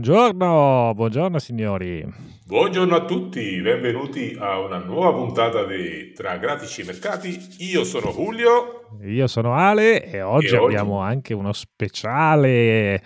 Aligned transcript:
Buongiorno, 0.00 0.94
buongiorno 0.94 1.38
signori. 1.38 2.02
Buongiorno 2.46 2.96
a 2.96 3.04
tutti, 3.04 3.60
benvenuti 3.60 4.34
a 4.40 4.58
una 4.58 4.78
nuova 4.78 5.12
puntata 5.12 5.66
di 5.66 6.14
Tra 6.14 6.38
Grafici 6.38 6.80
e 6.80 6.84
Mercati. 6.84 7.38
Io 7.58 7.84
sono 7.84 8.10
Julio. 8.10 8.86
Io 9.02 9.26
sono 9.26 9.52
Ale 9.52 10.10
e 10.10 10.22
oggi 10.22 10.54
e 10.54 10.56
abbiamo 10.56 11.00
oggi... 11.00 11.12
anche 11.12 11.34
uno 11.34 11.52
speciale. 11.52 13.02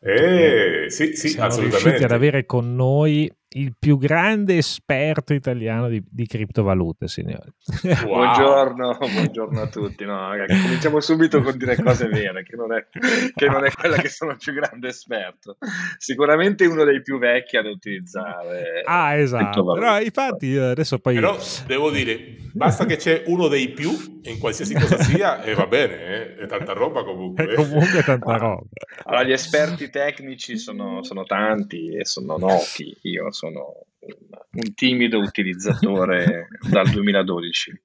Eh, 0.00 0.86
sì, 0.88 1.14
sì, 1.14 1.28
Siamo 1.28 1.48
assolutamente. 1.48 1.82
riusciti 1.82 2.04
ad 2.04 2.12
avere 2.12 2.46
con 2.46 2.74
noi 2.74 3.30
il 3.54 3.74
più 3.78 3.98
grande 3.98 4.56
esperto 4.56 5.34
italiano 5.34 5.88
di, 5.88 6.02
di 6.08 6.26
criptovalute, 6.26 7.08
signori. 7.08 7.52
Wow. 7.82 8.04
Buongiorno, 8.04 8.98
buongiorno, 8.98 9.60
a 9.60 9.66
tutti. 9.68 10.04
No, 10.04 10.28
ragazzi, 10.28 10.60
cominciamo 10.60 11.00
subito 11.00 11.42
con 11.42 11.56
dire 11.56 11.76
cose 11.76 12.08
vere, 12.08 12.42
che 12.42 12.56
non, 12.56 12.72
è, 12.72 12.86
che 13.34 13.46
non, 13.46 13.64
è, 13.64 13.70
quella 13.70 13.96
che 13.96 14.08
sono 14.08 14.32
il 14.32 14.38
più 14.38 14.52
grande 14.52 14.88
esperto. 14.88 15.56
Sicuramente 15.98 16.66
uno 16.66 16.84
dei 16.84 17.02
più 17.02 17.18
vecchi 17.18 17.56
ad 17.56 17.66
utilizzare. 17.66 18.82
Ah, 18.84 19.14
esatto. 19.14 19.64
Però 19.72 20.00
infatti 20.00 20.56
adesso 20.56 20.98
poi... 20.98 21.14
Però 21.14 21.36
devo 21.66 21.90
dire, 21.90 22.36
basta 22.52 22.84
che 22.86 22.96
c'è 22.96 23.24
uno 23.26 23.48
dei 23.48 23.70
più 23.70 23.90
in 24.22 24.38
qualsiasi 24.38 24.74
cosa 24.74 25.00
sia 25.02 25.42
e 25.42 25.54
va 25.54 25.66
bene, 25.66 25.94
eh? 25.94 26.34
è 26.36 26.46
tanta 26.46 26.72
roba 26.72 27.04
comunque. 27.04 27.46
È 27.46 27.54
comunque 27.54 28.02
tanta 28.02 28.36
roba. 28.36 28.64
Allora, 29.04 29.24
gli 29.24 29.32
esperti 29.32 29.90
tecnici 29.90 30.58
sono, 30.58 31.02
sono 31.02 31.24
tanti 31.24 31.94
e 31.94 32.04
sono 32.04 32.36
noti. 32.36 32.96
Io 33.02 33.30
sono 33.30 33.42
sono 33.52 33.86
un, 33.98 34.14
un 34.50 34.74
timido 34.74 35.18
utilizzatore 35.18 36.48
dal 36.70 36.88
2012 36.88 37.82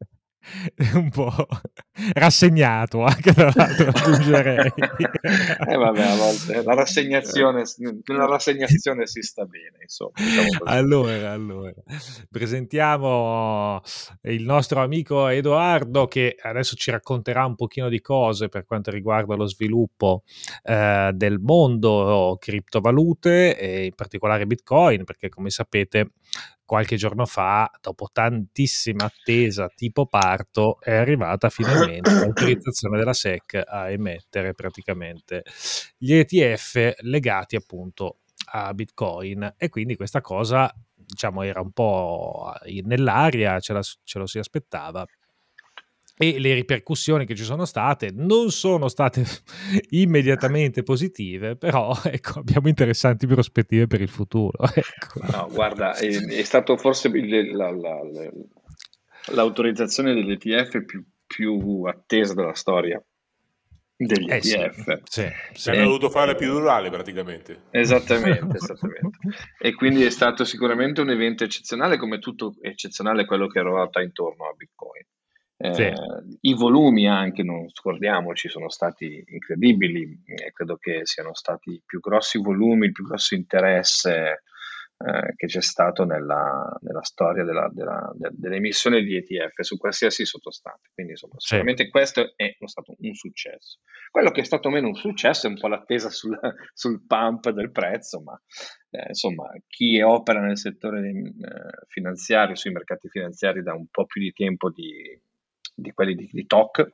un 0.96 1.10
po' 1.10 1.34
rassegnato 2.14 3.04
anche 3.04 3.34
tra 3.34 3.52
l'altro 3.54 3.90
aggiungerei. 3.94 4.72
Eh 5.68 5.76
vabbè 5.76 6.02
a 6.02 6.16
volte 6.16 6.64
la 6.64 6.74
rassegnazione 6.74 7.64
nella 8.06 8.26
rassegnazione 8.26 9.08
si 9.08 9.22
sta 9.22 9.46
bene 9.46 9.80
insomma 9.82 10.12
diciamo 10.16 10.64
allora 10.66 11.32
allora 11.32 11.74
presentiamo 12.30 13.82
il 14.24 14.44
nostro 14.44 14.82
amico 14.82 15.28
Edoardo 15.28 16.08
che 16.08 16.36
adesso 16.42 16.76
ci 16.76 16.92
racconterà 16.92 17.46
un 17.46 17.56
pochino 17.56 17.90
di 17.90 18.00
cose 18.00 18.48
per 18.48 18.66
quanto 18.66 18.92
riguarda 18.92 19.36
lo 19.36 19.48
sviluppo 19.48 20.24
eh, 20.64 21.12
del 21.14 21.40
mondo 21.40 22.38
criptovalute 22.40 23.58
e 23.58 23.86
in 23.86 23.96
particolare 23.96 24.46
bitcoin 24.46 25.04
perché 25.04 25.30
come 25.30 25.50
sapete 25.50 26.12
qualche 26.68 26.98
giorno 26.98 27.26
fa, 27.26 27.72
dopo 27.82 28.10
tantissima 28.12 29.06
attesa 29.06 29.72
tipo 29.74 30.06
parto, 30.06 30.80
è 30.82 30.94
arrivata 30.94 31.50
finalmente 31.50 32.12
l'autorizzazione 32.12 32.98
della 32.98 33.14
SEC 33.14 33.64
a 33.66 33.90
emettere 33.90 34.54
praticamente 34.54 35.44
gli 35.98 36.14
ETF 36.14 36.96
legati 37.00 37.56
appunto 37.56 38.18
a 38.52 38.74
Bitcoin. 38.74 39.56
E 39.58 39.70
quindi 39.70 39.96
questa 39.96 40.20
cosa 40.20 40.72
diciamo 40.94 41.42
era 41.44 41.62
un 41.62 41.72
po' 41.72 42.54
nell'aria, 42.84 43.62
ce, 43.62 43.72
la, 43.72 43.82
ce 43.82 44.20
lo 44.20 44.26
si 44.26 44.38
aspettava 44.38 45.06
e 46.18 46.40
le 46.40 46.54
ripercussioni 46.56 47.26
che 47.26 47.36
ci 47.36 47.44
sono 47.44 47.66
state 47.66 48.10
non 48.12 48.50
sono 48.50 48.88
state 48.88 49.24
immediatamente 49.92 50.82
positive, 50.84 51.56
però 51.56 51.94
ecco, 52.04 52.40
abbiamo 52.40 52.68
interessanti 52.68 53.28
prospettive 53.28 53.88
per 53.88 54.02
il 54.02 54.10
futuro. 54.10 54.58
Ecco. 54.78 55.20
No, 55.32 55.50
guarda, 55.52 55.96
è, 55.96 56.08
è, 56.08 56.44
stato 56.44 56.78
forse 56.78 57.10
la, 57.10 57.72
la, 57.72 58.04
la, 58.04 58.32
l'autorizzazione 59.34 60.14
dell'ETF 60.14 60.86
più, 60.86 61.04
più 61.26 61.84
attesa 61.84 62.34
della 62.34 62.54
storia 62.54 63.04
degli 63.96 64.30
eh 64.30 64.36
ETF. 64.36 65.02
Sì, 65.04 65.22
sì, 65.24 65.32
sì. 65.54 65.70
Hanno 65.72 65.84
dovuto 65.84 66.10
fare 66.10 66.36
più 66.36 66.52
rurale 66.52 66.90
praticamente. 66.90 67.64
Esattamente, 67.72 68.58
esattamente. 68.58 69.18
e 69.60 69.74
quindi 69.74 70.04
è 70.04 70.10
stato 70.10 70.46
sicuramente 70.46 71.02
un 71.02 71.10
evento 71.10 71.44
eccezionale, 71.44 71.98
come 71.98 72.20
tutto 72.20 72.56
eccezionale 72.62 73.26
quello 73.26 73.48
che 73.48 73.62
ruota 73.62 74.02
intorno 74.02 74.46
a 74.46 74.54
Bitcoin. 74.56 75.06
Eh, 75.60 75.74
sì. 75.74 75.92
I 76.42 76.54
volumi 76.54 77.08
anche, 77.08 77.42
non 77.42 77.68
scordiamoci, 77.70 78.48
sono 78.48 78.70
stati 78.70 79.24
incredibili, 79.26 80.22
eh, 80.26 80.52
credo 80.52 80.78
che 80.78 81.02
siano 81.04 81.34
stati 81.34 81.72
i 81.72 81.82
più 81.84 82.00
grossi 82.00 82.40
volumi, 82.40 82.86
il 82.86 82.92
più 82.92 83.04
grosso 83.04 83.34
interesse 83.34 84.44
eh, 85.00 85.36
che 85.36 85.46
c'è 85.48 85.62
stato 85.62 86.06
nella, 86.06 86.76
nella 86.82 87.04
storia 87.04 87.44
della, 87.44 87.70
della, 87.72 88.12
de, 88.16 88.30
dell'emissione 88.34 89.02
di 89.02 89.16
ETF 89.16 89.62
su 89.62 89.78
qualsiasi 89.78 90.26
sottostante. 90.26 90.90
Quindi 90.94 91.14
insomma, 91.14 91.34
sì. 91.38 91.48
sicuramente 91.48 91.90
questo 91.90 92.34
è 92.36 92.56
stato 92.66 92.96
un 92.98 93.14
successo. 93.14 93.80
Quello 94.12 94.32
che 94.32 94.42
è 94.42 94.44
stato 94.44 94.70
meno 94.70 94.88
un 94.88 94.96
successo 94.96 95.48
è 95.48 95.50
un 95.50 95.60
po' 95.60 95.68
l'attesa 95.68 96.10
sul, 96.10 96.38
sul 96.74 97.06
pump 97.06 97.50
del 97.50 97.72
prezzo, 97.72 98.22
ma 98.22 98.40
eh, 98.90 99.10
insomma 99.10 99.52
chi 99.68 100.02
opera 100.02 100.40
nel 100.40 100.58
settore 100.58 101.10
eh, 101.10 101.86
finanziario, 101.88 102.56
sui 102.56 102.72
mercati 102.72 103.08
finanziari 103.10 103.62
da 103.62 103.74
un 103.74 103.88
po' 103.92 104.06
più 104.06 104.22
di 104.22 104.32
tempo 104.32 104.72
di 104.72 105.20
di 105.78 105.92
quelli 105.92 106.16
di, 106.16 106.28
di 106.32 106.46
TOC 106.48 106.88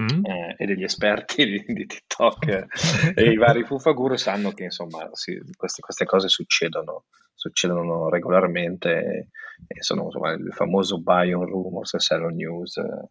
mm. 0.00 0.24
eh, 0.24 0.54
e 0.56 0.66
degli 0.66 0.84
esperti 0.84 1.44
di, 1.50 1.64
di 1.66 1.86
TikTok 1.86 2.66
e 3.14 3.30
i 3.30 3.36
vari 3.36 3.64
fufaguru 3.64 4.16
sanno 4.16 4.52
che 4.52 4.64
insomma 4.64 5.08
sì, 5.12 5.38
queste, 5.56 5.82
queste, 5.82 6.04
cose 6.04 6.28
succedono, 6.28 7.06
succedono 7.34 8.08
regolarmente 8.08 9.30
e, 9.66 9.82
sono 9.82 10.04
insomma, 10.04 10.30
il 10.30 10.52
famoso 10.52 11.00
buy 11.00 11.32
on 11.32 11.46
rumors 11.46 11.94
e 11.94 12.00
sell 12.00 12.22
on 12.22 12.34
news. 12.34 12.76
Eh, 12.76 13.08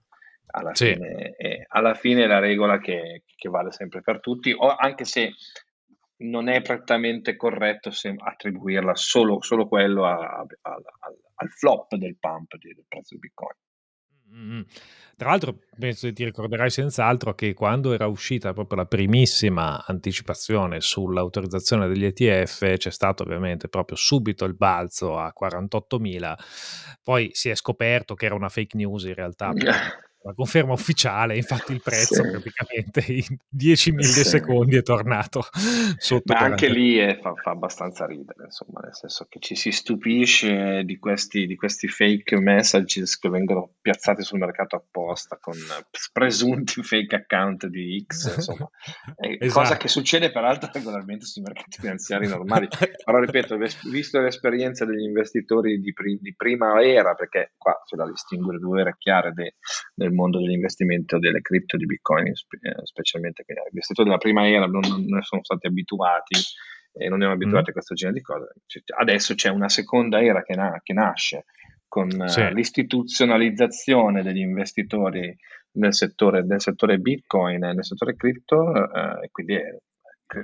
alla, 0.49 0.73
sì. 0.73 0.93
fine, 0.93 1.35
eh, 1.35 1.65
alla 1.67 1.93
fine 1.93 2.23
è 2.23 2.27
la 2.27 2.39
regola 2.39 2.79
che, 2.79 3.23
che 3.35 3.49
vale 3.49 3.71
sempre 3.73 4.01
per 4.01 4.21
tutti, 4.21 4.55
o 4.57 4.73
anche 4.73 5.03
se 5.03 5.33
non 6.19 6.47
è 6.47 6.61
prettamente 6.61 7.35
corretto 7.35 7.91
attribuirla 8.17 8.95
solo, 8.95 9.41
solo 9.41 9.67
quello 9.67 10.05
a, 10.05 10.15
a, 10.15 10.45
a, 10.61 10.81
al 11.35 11.49
flop 11.49 11.95
del 11.95 12.17
pump 12.17 12.55
del 12.57 12.85
prezzo 12.87 13.13
di 13.13 13.19
Bitcoin. 13.19 13.55
Tra 15.17 15.29
l'altro, 15.29 15.61
penso 15.79 16.05
che 16.05 16.13
ti 16.13 16.23
ricorderai 16.23 16.69
senz'altro 16.69 17.33
che 17.33 17.55
quando 17.55 17.91
era 17.91 18.05
uscita 18.05 18.53
proprio 18.53 18.77
la 18.77 18.85
primissima 18.85 19.83
anticipazione 19.83 20.79
sull'autorizzazione 20.79 21.87
degli 21.87 22.05
ETF 22.05 22.75
c'è 22.75 22.91
stato 22.91 23.23
ovviamente 23.23 23.67
proprio 23.67 23.97
subito 23.97 24.45
il 24.45 24.53
balzo 24.53 25.17
a 25.17 25.33
48.000, 25.35 26.35
poi 27.01 27.31
si 27.33 27.49
è 27.49 27.55
scoperto 27.55 28.13
che 28.13 28.27
era 28.27 28.35
una 28.35 28.49
fake 28.49 28.77
news 28.77 29.05
in 29.05 29.15
realtà. 29.15 29.51
la 30.27 30.33
conferma 30.33 30.73
ufficiale, 30.73 31.35
infatti 31.35 31.71
il 31.71 31.81
prezzo 31.81 32.15
sì. 32.15 32.29
praticamente 32.29 33.05
in 33.07 33.37
10 33.47 33.91
millisecondi 33.93 34.73
sì. 34.73 34.77
è 34.77 34.83
tornato 34.83 35.45
sotto. 35.97 36.33
Ma 36.33 36.39
anche 36.39 36.67
lì 36.67 36.97
è, 36.97 37.17
fa, 37.21 37.33
fa, 37.35 37.51
abbastanza 37.51 38.05
ridere, 38.05 38.45
insomma, 38.45 38.81
nel 38.81 38.93
senso 38.93 39.25
che 39.29 39.39
ci 39.39 39.55
si 39.55 39.71
stupisce 39.71 40.83
di 40.83 40.97
questi, 40.97 41.45
di 41.45 41.55
questi 41.55 41.87
fake 41.87 42.39
messages 42.39 43.17
che 43.17 43.29
vengono 43.29 43.75
piazzati 43.81 44.21
sul 44.21 44.39
mercato 44.39 44.75
apposta 44.75 45.37
con 45.39 45.55
presunti 46.11 46.83
fake 46.83 47.15
account 47.15 47.67
di 47.67 48.05
X, 48.05 48.35
insomma, 48.35 48.69
esatto. 49.17 49.59
cosa 49.59 49.77
che 49.77 49.87
succede 49.87 50.31
peraltro 50.31 50.69
regolarmente 50.73 51.25
sui 51.25 51.41
mercati 51.41 51.77
finanziari 51.79 52.27
normali. 52.27 52.67
Però 53.03 53.19
ripeto, 53.19 53.57
visto 53.89 54.19
l'esperienza 54.19 54.83
degli 54.83 55.03
investitori 55.03 55.79
di, 55.79 55.93
pri- 55.93 56.19
di 56.21 56.35
prima 56.35 56.81
era, 56.83 57.13
perché 57.13 57.53
qua 57.57 57.81
c'è 57.85 57.95
da 57.95 58.07
distinguere 58.09 58.59
due 58.59 58.81
ere 58.81 58.95
chiare 58.97 59.31
de- 59.31 59.55
del 59.93 60.11
mondo 60.17 60.39
dell'investimento 60.39 61.19
delle 61.19 61.41
cripto 61.41 61.77
di 61.77 61.85
Bitcoin, 61.85 62.27
eh, 62.27 62.33
specialmente 62.83 63.43
che 63.45 63.53
gli 63.53 63.69
investitori 63.69 64.09
della 64.09 64.19
prima 64.19 64.47
era 64.47 64.65
non, 64.65 64.81
non 65.05 65.21
sono 65.21 65.43
stati 65.43 65.67
abituati 65.67 66.35
e 66.91 67.07
non 67.07 67.19
erano 67.19 67.35
abituati 67.35 67.67
mm. 67.67 67.69
a 67.69 67.73
questo 67.73 67.93
genere 67.93 68.17
di 68.17 68.23
cose. 68.23 68.53
Adesso 68.97 69.35
c'è 69.35 69.49
una 69.49 69.69
seconda 69.69 70.21
era 70.21 70.43
che, 70.43 70.55
na- 70.55 70.81
che 70.83 70.93
nasce 70.93 71.45
con 71.87 72.09
eh, 72.09 72.27
sì. 72.27 72.41
uh, 72.41 72.49
l'istituzionalizzazione 72.49 74.23
degli 74.23 74.39
investitori 74.39 75.35
nel 75.73 75.93
settore, 75.93 76.43
nel 76.43 76.59
settore 76.59 76.97
Bitcoin 76.97 77.63
e 77.63 77.73
nel 77.73 77.85
settore 77.85 78.15
cripto 78.15 78.57
uh, 78.57 79.23
e 79.23 79.29
quindi 79.31 79.53
è, 79.53 79.77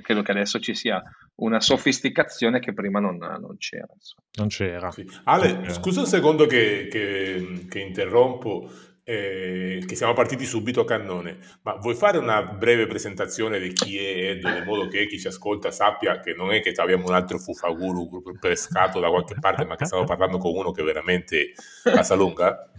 credo 0.02 0.22
che 0.22 0.32
adesso 0.32 0.60
ci 0.60 0.74
sia 0.76 1.02
una 1.36 1.60
sofisticazione 1.60 2.60
che 2.60 2.74
prima 2.74 3.00
non, 3.00 3.18
non 3.18 3.58
c'era. 3.58 3.88
Insomma. 3.94 4.28
Non 4.38 4.48
c'era. 4.48 4.92
Sì. 4.92 5.06
Ale, 5.26 5.70
scusa 5.72 6.02
un 6.02 6.06
secondo 6.06 6.46
che, 6.46 6.88
che, 6.90 7.66
che 7.70 7.80
interrompo 7.80 8.70
eh, 9.04 9.84
che 9.86 9.96
siamo 9.96 10.14
partiti 10.14 10.46
subito 10.46 10.82
a 10.82 10.86
cannone, 10.86 11.38
ma 11.64 11.76
vuoi 11.76 11.96
fare 11.96 12.18
una 12.18 12.42
breve 12.44 12.88
presentazione 12.88 13.60
di 13.60 13.74
chi 13.74 13.98
è 13.98 14.32
Edel, 14.32 14.58
in 14.58 14.64
modo 14.64 14.88
che 14.88 15.06
chi 15.08 15.20
ci 15.20 15.28
ascolta 15.28 15.72
sappia 15.72 16.20
che 16.20 16.34
non 16.34 16.52
è 16.52 16.62
che 16.62 16.72
abbiamo 16.76 17.08
un 17.08 17.14
altro 17.14 17.38
fufaguru 17.38 18.10
pescato 18.40 19.00
da 19.00 19.10
qualche 19.10 19.36
parte, 19.40 19.66
ma 19.66 19.76
che 19.76 19.86
stiamo 19.86 20.06
parlando 20.06 20.38
con 20.38 20.56
uno 20.56 20.72
che 20.72 20.84
veramente 20.84 21.54
la 21.84 22.04
sa 22.04 22.16
lunga? 22.16 22.70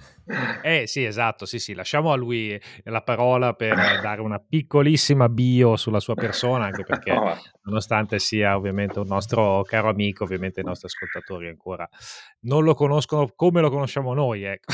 Eh 0.63 0.87
sì, 0.87 1.05
esatto, 1.05 1.45
sì, 1.45 1.59
sì, 1.59 1.75
lasciamo 1.75 2.11
a 2.11 2.17
lui 2.17 2.59
la 2.85 3.03
parola 3.03 3.53
per 3.53 3.77
dare 4.01 4.23
una 4.23 4.39
piccolissima 4.39 5.29
bio 5.29 5.77
sulla 5.77 6.01
sua 6.01 6.15
persona, 6.15 6.65
anche 6.65 6.85
perché 6.85 7.13
nonostante 7.65 8.19
sia 8.19 8.57
ovviamente 8.57 8.99
un 8.99 9.07
nostro 9.07 9.63
caro 9.65 9.91
amico, 9.91 10.25
ovviamente 10.25 10.61
i 10.61 10.65
nostri 10.65 10.87
ascoltatori 10.87 11.49
ancora 11.49 11.87
non 12.41 12.65
lo 12.65 12.75
conoscono 12.75 13.31
come 13.37 13.61
lo 13.61 13.69
conosciamo 13.69 14.15
noi, 14.15 14.45
ecco. 14.45 14.73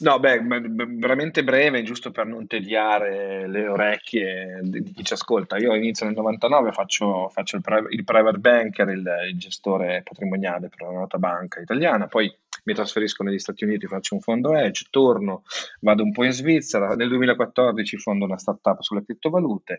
No, 0.00 0.18
beh, 0.20 0.40
veramente 0.42 1.42
breve, 1.44 1.82
giusto 1.82 2.10
per 2.10 2.26
non 2.26 2.46
tediare 2.46 3.46
le 3.48 3.66
orecchie 3.68 4.60
di 4.62 4.82
chi 4.82 5.04
ci 5.04 5.12
ascolta. 5.12 5.56
Io 5.56 5.74
inizio 5.74 6.06
nel 6.06 6.14
99, 6.14 6.72
faccio, 6.72 7.28
faccio 7.28 7.56
il, 7.56 7.62
il, 7.90 8.04
private 8.04 8.38
banker, 8.38 8.88
il, 8.88 9.10
il, 9.30 9.38
gestore 9.38 10.02
patrimoniale 10.02 10.68
per 10.68 10.86
una 10.86 11.00
nota 11.00 11.18
banca 11.18 11.60
italiana, 11.60 12.06
poi 12.06 12.32
mi 12.64 12.74
trasferisco 12.74 13.22
negli 13.22 13.38
Stati 13.38 13.64
Uniti, 13.64 13.86
faccio 13.86 14.14
un 14.14 14.20
fondo 14.20 14.54
edge, 14.54 14.86
torno, 14.90 15.42
vado 15.80 16.02
un 16.02 16.12
po' 16.12 16.24
in 16.24 16.32
Svizzera, 16.32 16.94
nel 16.94 17.08
2014 17.08 17.98
fondo 17.98 18.24
una 18.24 18.38
startup 18.38 18.80
sulle 18.80 19.04
criptovalute. 19.04 19.78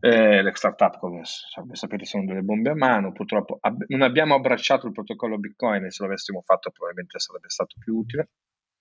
Eh, 0.00 0.42
le 0.42 0.52
startup, 0.54 0.98
come 0.98 1.22
sapete, 1.24 2.04
sono 2.04 2.26
delle 2.26 2.42
bombe 2.42 2.70
a 2.70 2.74
mano. 2.74 3.12
Purtroppo 3.12 3.56
ab- 3.60 3.84
non 3.88 4.02
abbiamo 4.02 4.34
abbracciato 4.34 4.86
il 4.86 4.92
protocollo 4.92 5.38
Bitcoin 5.38 5.88
se 5.90 6.02
l'avessimo 6.02 6.42
fatto 6.44 6.70
probabilmente 6.70 7.18
sarebbe 7.18 7.48
stato 7.48 7.76
più 7.78 7.96
utile. 7.96 8.28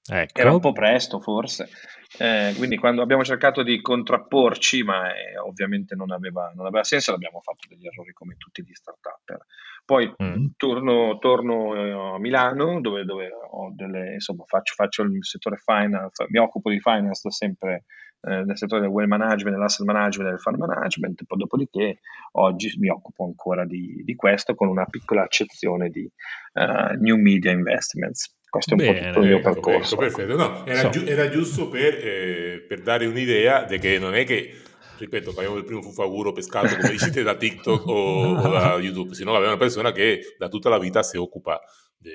Ecco. 0.06 0.42
Era 0.42 0.52
un 0.52 0.60
po' 0.60 0.74
presto 0.74 1.22
forse, 1.22 1.70
eh, 2.18 2.54
quindi 2.58 2.78
quando 2.78 3.02
abbiamo 3.02 3.24
cercato 3.24 3.64
di 3.64 3.82
contrapporci, 3.82 4.84
ma 4.84 5.08
eh, 5.16 5.38
ovviamente 5.38 5.96
non 5.96 6.12
aveva, 6.12 6.52
non 6.54 6.66
aveva, 6.66 6.84
senso, 6.84 7.14
abbiamo 7.14 7.40
fatto 7.40 7.68
degli 7.70 7.88
errori 7.88 8.12
come 8.12 8.36
tutti 8.38 8.64
gli 8.64 8.74
start-up. 8.74 9.46
Poi 9.86 10.14
mm. 10.22 10.48
torno, 10.58 11.18
torno, 11.20 11.76
eh, 11.76 12.16
a 12.16 12.20
Milano 12.20 12.82
dove, 12.82 13.06
dove 13.06 13.30
delle, 13.76 14.14
insomma, 14.14 14.44
faccio, 14.46 14.74
faccio, 14.76 15.04
il 15.04 15.18
settore 15.22 15.58
finance, 15.58 16.26
mi 16.30 16.40
occupo 16.40 16.70
di 16.70 16.82
finance 16.82 17.22
da 17.24 17.32
sempre 17.32 17.84
eh, 18.26 18.44
nel 18.46 18.58
settore 18.58 18.82
del 18.82 18.90
well 18.90 19.08
management, 19.08 19.56
dell'asset 19.56 19.86
management 19.86 20.30
e 20.30 20.32
del 20.32 20.40
fund 20.40 20.58
management, 20.58 21.26
poi 21.26 21.38
dopodiché 21.38 22.00
oggi 22.34 22.74
mi 22.80 22.88
occupo 22.88 23.26
ancora 23.26 23.66
di, 23.66 24.02
di 24.06 24.16
questo 24.16 24.56
con 24.56 24.70
una 24.70 24.86
piccola 24.86 25.24
accezione 25.24 25.90
di 25.90 26.10
uh, 26.54 26.96
new 27.00 27.18
media 27.18 27.52
investments. 27.52 28.34
Questo 28.50 28.76
è 28.76 28.78
un 28.78 28.86
Bene, 28.86 29.00
po' 29.00 29.08
tutto 29.08 29.20
il 29.20 29.28
mio 29.28 29.38
ecco, 29.40 29.52
percorso. 29.52 29.96
Ecco, 29.96 30.04
perfetto. 30.04 30.36
No, 30.38 30.66
era, 30.66 30.80
so. 30.80 30.90
giu- 30.90 31.08
era, 31.08 31.30
giusto 31.30 31.68
per, 31.68 31.96
eh, 31.96 32.66
per, 32.66 32.82
dare 32.82 33.08
un'idea 33.08 33.66
di 33.66 33.78
che 33.80 34.00
non 34.00 34.16
è 34.16 34.24
che, 34.24 34.62
ripeto, 35.00 35.32
facciamo 35.32 35.58
il 35.58 35.66
primo 35.66 35.82
fufaguro 35.82 36.32
pescato 36.32 36.78
come 36.78 36.92
dicete 36.92 37.24
da 37.24 37.36
TikTok 37.36 37.88
o, 37.88 38.36
o 38.36 38.50
da 38.50 38.76
YouTube, 38.80 39.16
sino 39.16 39.32
abbiamo 39.32 39.48
una 39.48 39.58
persona 39.58 39.92
che 39.92 40.36
da 40.38 40.48
tutta 40.48 40.70
la 40.70 40.80
vita 40.80 41.04
si 41.04 41.18
occupa 41.18 41.60
di, 41.98 42.12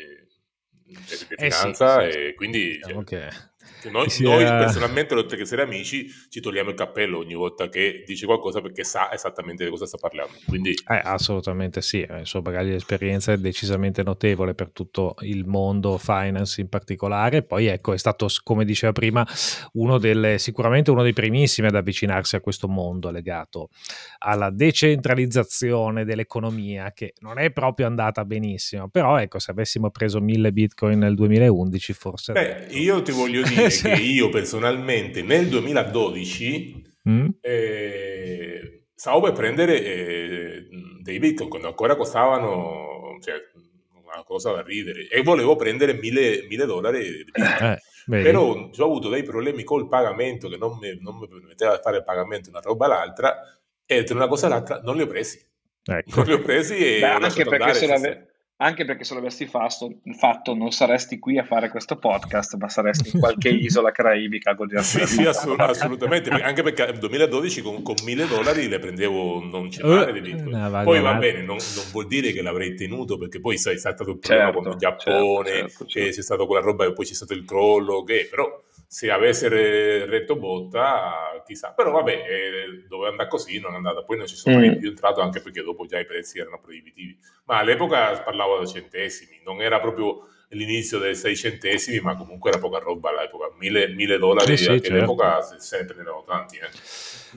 di, 0.85 0.97
finanza 1.37 2.03
eh 2.03 2.13
sì, 2.13 2.19
sì, 2.19 2.25
e 2.25 2.35
quindi... 2.35 2.79
Diciamo 2.81 3.05
cioè, 3.05 3.27
che 3.27 3.48
noi, 3.91 4.11
sia... 4.11 4.29
noi, 4.29 4.45
personalmente, 4.45 5.15
oltre 5.15 5.37
che 5.37 5.43
essere 5.43 5.63
amici, 5.63 6.09
ci 6.29 6.41
togliamo 6.41 6.71
il 6.71 6.77
cappello 6.77 7.19
ogni 7.19 7.35
volta 7.35 7.69
che 7.69 8.03
dice 8.07 8.27
qualcosa 8.27 8.61
perché 8.61 8.85
sa 8.85 9.13
esattamente 9.13 9.65
di 9.65 9.71
cosa 9.71 9.87
sta 9.87 9.99
parlando. 9.99 10.33
Quindi... 10.47 10.71
Eh, 10.71 11.01
assolutamente 11.03 11.81
sì, 11.81 11.99
il 11.99 12.27
suo 12.27 12.43
bagaglio 12.43 12.71
di 12.71 12.77
esperienza 12.77 13.33
è 13.33 13.39
decisamente 13.39 14.03
notevole 14.03 14.55
per 14.55 14.71
tutto 14.71 15.15
il 15.21 15.47
mondo 15.47 15.99
finance 15.99 16.61
in 16.61 16.69
particolare. 16.69 17.43
Poi 17.43 17.67
ecco, 17.67 17.93
è 17.93 17.99
stato, 17.99 18.27
come 18.43 18.65
diceva 18.65 18.93
prima, 18.93 19.27
uno 19.75 19.99
delle, 19.99 20.39
sicuramente 20.39 20.91
uno 20.91 21.03
dei 21.03 21.13
primissimi 21.13 21.69
ad 21.69 21.75
avvicinarsi 21.75 22.37
a 22.37 22.41
questo 22.41 22.69
mondo 22.69 23.11
legato 23.11 23.69
alla 24.19 24.51
decentralizzazione 24.51 26.05
dell'economia, 26.05 26.93
che 26.93 27.15
non 27.21 27.39
è 27.39 27.51
proprio 27.51 27.87
andata 27.87 28.25
benissimo. 28.25 28.89
Però 28.89 29.19
ecco, 29.19 29.39
se 29.39 29.51
avessimo 29.51 29.91
preso 29.91 30.21
mille 30.21 30.53
bitcoin 30.53 30.99
nel 30.99 31.15
2011, 31.15 31.93
forse... 31.93 32.33
Beh, 32.33 32.67
io 32.71 33.03
ti 33.03 33.13
voglio 33.13 33.43
dire 33.43 33.58
che 33.67 33.93
io 34.03 34.29
personalmente 34.29 35.23
nel 35.23 35.49
2012 35.49 36.85
mm. 37.09 37.29
eh, 37.41 38.83
stavo 38.95 39.21
per 39.21 39.33
prendere 39.33 39.83
eh, 39.83 40.69
dei 41.03 41.19
bitcoin 41.19 41.49
quando 41.49 41.69
ancora 41.69 41.97
costavano 41.97 43.19
cioè, 43.23 43.35
una 44.05 44.23
cosa 44.25 44.53
da 44.53 44.63
ridere. 44.63 45.09
E 45.09 45.23
volevo 45.23 45.57
prendere 45.57 45.95
mille, 45.95 46.47
mille 46.49 46.67
dollari 46.67 47.25
eh, 47.33 47.79
però 48.07 48.55
ho 48.55 48.85
avuto 48.85 49.09
dei 49.09 49.23
problemi 49.23 49.65
col 49.65 49.89
pagamento 49.89 50.49
che 50.49 50.57
non 50.57 50.79
mi, 50.79 50.99
non 51.01 51.19
mi 51.19 51.29
permetteva 51.29 51.77
di 51.77 51.83
fare 51.83 51.99
il 51.99 52.05
pagamento 52.05 52.49
una 52.49 52.61
roba 52.61 52.87
all'altra 52.87 53.37
e 53.85 54.05
tra 54.05 54.15
una 54.15 54.29
cosa 54.29 54.47
e 54.47 54.51
l'altra 54.51 54.81
non 54.83 54.97
li 54.97 55.03
ho 55.03 55.07
presi. 55.07 55.45
Ecco. 55.85 56.17
non 56.17 56.27
li 56.27 56.33
ho 56.33 56.43
presi 56.43 56.77
e 56.77 57.01
Beh, 57.01 57.07
anche 57.07 57.45
perché 57.45 57.75
se, 57.75 57.87
l'ave- 57.87 58.27
anche 58.61 58.85
perché 58.85 59.05
se 59.05 59.15
l'avessi 59.15 59.47
fatto, 59.47 60.01
fatto, 60.19 60.55
non 60.55 60.73
saresti 60.73 61.19
qui 61.19 61.39
a 61.39 61.45
fare 61.45 61.69
questo 61.69 61.97
podcast, 61.97 62.57
ma 62.57 62.69
saresti 62.69 63.11
in 63.15 63.21
qualche 63.21 63.49
isola 63.55 63.93
caraibica 63.93 64.51
a 64.51 64.55
godersi. 64.55 64.99
Sì, 65.01 65.07
sì 65.07 65.25
assolut- 65.25 65.61
assolutamente, 65.61 66.31
anche 66.31 66.63
perché 66.63 66.87
nel 66.87 66.99
2012 66.99 67.63
con, 67.63 67.83
con 67.83 67.95
1000 68.03 68.27
dollari 68.27 68.69
le 68.69 68.81
prendevo 68.81 69.45
non 69.45 69.69
c'è 69.69 69.83
male 69.85 70.13
di 70.13 70.21
Bitcoin. 70.21 70.57
No, 70.57 70.83
poi 70.83 71.01
va 71.01 71.15
bene, 71.15 71.39
non, 71.43 71.57
non, 71.57 71.85
vuol 71.93 72.09
dire 72.09 72.33
che 72.33 72.43
l'avrei 72.43 72.75
tenuto, 72.75 73.17
perché 73.17 73.39
poi 73.39 73.57
sai, 73.59 73.75
è 73.75 73.79
stato 73.79 74.03
il 74.03 74.19
problema 74.19 74.45
certo, 74.47 74.61
con 74.61 74.73
il 74.73 74.79
Giappone, 74.79 75.49
certo, 75.51 75.69
certo, 75.69 75.87
certo. 75.87 76.11
c'è 76.17 76.23
stato 76.23 76.47
quella 76.47 76.63
roba 76.63 76.85
e 76.85 76.93
poi 76.93 77.05
c'è 77.05 77.15
stato 77.15 77.35
il 77.35 77.45
crollo, 77.45 78.03
che 78.03 78.27
però 78.29 78.61
se 78.91 79.11
avesse 79.11 79.49
retto 80.07 80.37
botta, 80.37 81.43
chissà. 81.45 81.73
Però 81.75 81.91
vabbè, 81.91 82.13
eh, 82.13 82.87
doveva 82.89 83.11
andare 83.11 83.29
così, 83.29 83.61
non 83.61 83.75
è 83.75 83.77
andata. 83.77 84.03
Poi 84.03 84.17
non 84.17 84.27
ci 84.27 84.35
sono 84.35 84.57
mai 84.57 84.71
mm. 84.71 84.79
più 84.79 84.89
entrato, 84.89 85.21
anche 85.21 85.43
perché 85.43 85.63
dopo 85.63 85.85
già 85.85 85.99
i 85.99 86.07
prezzi 86.07 86.39
erano 86.39 86.59
proibitivi. 86.59 87.19
Ma 87.45 87.59
all'epoca 87.59 88.19
parlavo 88.23 88.59
da 88.59 88.65
centesimi, 88.65 89.43
non 89.45 89.61
era 89.61 89.79
proprio 89.79 90.27
l'inizio 90.51 90.99
dei 90.99 91.15
6 91.15 91.37
centesimi, 91.37 92.01
ma 92.01 92.17
comunque 92.17 92.51
era 92.51 92.59
poca 92.59 92.79
roba 92.79 93.11
all'epoca. 93.11 93.51
1000 93.59 94.19
dollari 94.19 94.57
sì, 94.57 94.65
sì, 94.65 94.71
anche 94.71 94.83
certo. 94.83 94.97
all'epoca 94.97 95.43
se, 95.43 95.57
se 95.59 95.79
ne 95.79 95.85
prendevano 95.85 96.25
tanti. 96.27 96.57
Eh. 96.57 96.69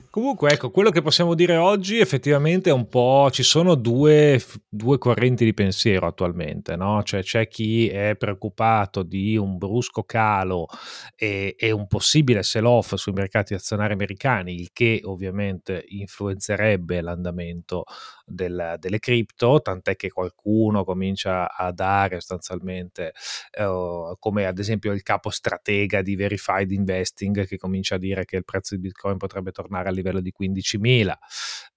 Comunque, 0.10 0.52
ecco, 0.52 0.72
quello 0.72 0.90
che 0.90 1.02
possiamo 1.02 1.34
dire 1.34 1.58
oggi 1.58 2.00
effettivamente 2.00 2.70
è 2.70 2.74
un 2.74 2.88
po'. 2.88 3.30
Ci 3.32 3.44
sono 3.44 3.76
due, 3.76 4.42
due 4.70 4.98
correnti 4.98 5.44
di 5.44 5.54
pensiero 5.54 6.08
attualmente, 6.08 6.76
no? 6.76 7.04
Cioè 7.04 7.22
c'è 7.22 7.48
chi 7.48 7.90
è 7.90 8.16
preoccupato 8.16 9.04
di 9.04 9.36
un 9.36 9.58
brusco 9.58 10.04
calo 10.04 10.68
e, 11.16 11.56
e 11.58 11.72
un 11.72 11.88
possibile 11.88 12.44
sell-off 12.44 12.94
sui 12.96 13.12
mercati 13.12 13.54
azionari 13.54 13.94
americani, 13.94 14.60
il 14.60 14.70
che 14.72 15.02
ovviamente 15.04 15.84
influenzerebbe 15.88 17.02
l'andamento 17.02 17.84
del, 18.26 18.76
delle 18.80 19.00
cripto, 19.00 19.62
tant'è 19.62 19.96
che 19.96 20.10
qualcuno 20.10 20.84
comincia 20.84 21.54
a 21.54 21.72
dare 21.72 22.16
sostanzialmente, 22.16 23.14
eh, 23.52 24.16
come 24.20 24.46
ad 24.46 24.60
esempio 24.60 24.92
il 24.92 25.04
capo 25.04 25.30
stratega 25.30 26.02
di 26.02 26.16
Verified 26.16 26.72
Investing, 26.72 27.46
che 27.46 27.58
comincia 27.58 27.96
a 27.96 27.98
dire 27.98 28.26
che 28.26 28.38
il 28.38 28.46
prezzo 28.46 28.76
di 28.76 28.82
Bitcoin 28.82 29.18
potrebbe 29.18 29.52
tornare 29.52 29.90
a 29.90 29.92
livello 29.92 30.20
di 30.20 30.34
15.000. 30.38 31.14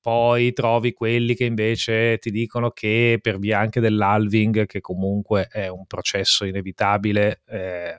Poi 0.00 0.52
trovi 0.52 0.92
quelli 0.92 1.34
che 1.34 1.44
invece 1.44 2.18
ti 2.18 2.30
dicono 2.30 2.70
che 2.70 3.18
per 3.22 3.38
via 3.38 3.58
anche 3.58 3.80
dell'halving, 3.80 4.66
che 4.66 4.80
comunque 4.80 5.48
è 5.50 5.68
un 5.68 5.86
processo 5.86 6.44
inevitabile, 6.44 7.40
eh, 7.46 7.98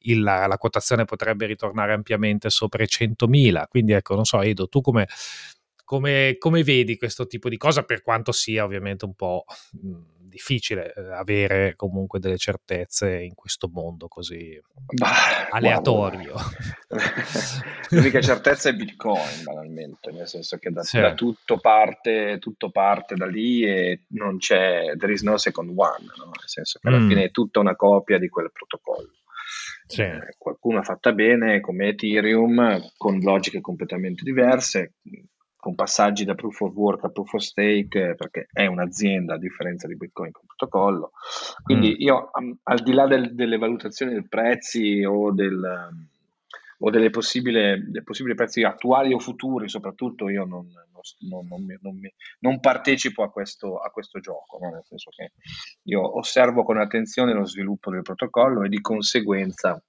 il, 0.00 0.22
la 0.22 0.56
quotazione 0.58 1.04
potrebbe 1.04 1.46
ritornare 1.46 1.94
ampiamente 1.94 2.50
sopra 2.50 2.82
i 2.82 2.86
100.000. 2.86 3.64
Quindi 3.68 3.92
ecco, 3.92 4.14
non 4.14 4.24
so, 4.24 4.42
Edo, 4.42 4.68
tu 4.68 4.80
come 4.80 5.06
come, 5.86 6.34
come, 6.38 6.64
vedi 6.64 6.96
questo 6.96 7.26
tipo 7.26 7.48
di 7.48 7.56
cosa, 7.56 7.84
per 7.84 8.02
quanto 8.02 8.32
sia 8.32 8.64
ovviamente 8.64 9.04
un 9.04 9.14
po' 9.14 9.44
difficile 10.18 10.92
eh, 10.92 11.12
avere 11.12 11.74
comunque 11.76 12.18
delle 12.18 12.36
certezze 12.36 13.22
in 13.22 13.34
questo 13.34 13.70
mondo 13.72 14.08
così 14.08 14.60
bah, 14.94 15.48
aleatorio? 15.48 16.34
L'unica 17.90 18.20
certezza 18.20 18.68
è 18.68 18.74
Bitcoin, 18.74 19.44
banalmente, 19.44 20.10
nel 20.10 20.26
senso 20.26 20.58
che 20.58 20.70
da, 20.70 20.82
sì. 20.82 20.98
da 20.98 21.14
tutto, 21.14 21.58
parte, 21.58 22.38
tutto, 22.40 22.70
parte, 22.70 23.14
da 23.14 23.26
lì 23.26 23.64
e 23.64 24.02
non 24.08 24.38
c'è, 24.38 24.96
there 24.96 25.12
is 25.12 25.22
no 25.22 25.36
second 25.36 25.68
one, 25.68 26.04
no? 26.16 26.24
nel 26.24 26.48
senso 26.48 26.80
che 26.80 26.88
alla 26.88 26.98
mm. 26.98 27.08
fine 27.08 27.24
è 27.24 27.30
tutta 27.30 27.60
una 27.60 27.76
copia 27.76 28.18
di 28.18 28.28
quel 28.28 28.50
protocollo. 28.52 29.12
Sì. 29.86 30.02
Eh, 30.02 30.34
qualcuno 30.36 30.80
ha 30.80 30.82
fatta 30.82 31.12
bene 31.12 31.60
come 31.60 31.90
Ethereum 31.90 32.90
con 32.96 33.20
logiche 33.20 33.60
completamente 33.60 34.24
diverse, 34.24 34.94
con 35.66 35.74
passaggi 35.74 36.24
da 36.24 36.36
proof 36.36 36.60
of 36.60 36.74
work 36.74 37.02
a 37.02 37.08
proof 37.08 37.32
of 37.32 37.40
stake, 37.40 38.14
perché 38.14 38.46
è 38.52 38.66
un'azienda 38.66 39.34
a 39.34 39.38
differenza 39.38 39.88
di 39.88 39.96
Bitcoin 39.96 40.30
con 40.30 40.44
protocollo. 40.46 41.10
Quindi 41.60 41.88
mm. 41.88 42.00
io, 42.02 42.30
al 42.62 42.82
di 42.84 42.92
là 42.92 43.08
del, 43.08 43.34
delle 43.34 43.58
valutazioni 43.58 44.12
dei 44.12 44.28
prezzi 44.28 45.02
o, 45.04 45.32
del, 45.32 45.90
o 46.78 46.90
delle 46.90 47.10
possibili, 47.10 47.90
dei 47.90 48.04
possibili 48.04 48.36
prezzi 48.36 48.62
attuali 48.62 49.12
o 49.12 49.18
futuri, 49.18 49.68
soprattutto 49.68 50.28
io 50.28 50.44
non, 50.44 50.70
non, 51.28 51.48
non, 51.48 51.64
mi, 51.64 51.76
mi, 51.80 52.14
non 52.38 52.60
partecipo 52.60 53.24
a 53.24 53.30
questo, 53.32 53.78
a 53.78 53.90
questo 53.90 54.20
gioco, 54.20 54.58
no? 54.60 54.70
nel 54.70 54.84
senso 54.84 55.10
che 55.10 55.32
io 55.82 56.16
osservo 56.16 56.62
con 56.62 56.78
attenzione 56.78 57.32
lo 57.32 57.44
sviluppo 57.44 57.90
del 57.90 58.02
protocollo 58.02 58.62
e 58.62 58.68
di 58.68 58.80
conseguenza 58.80 59.82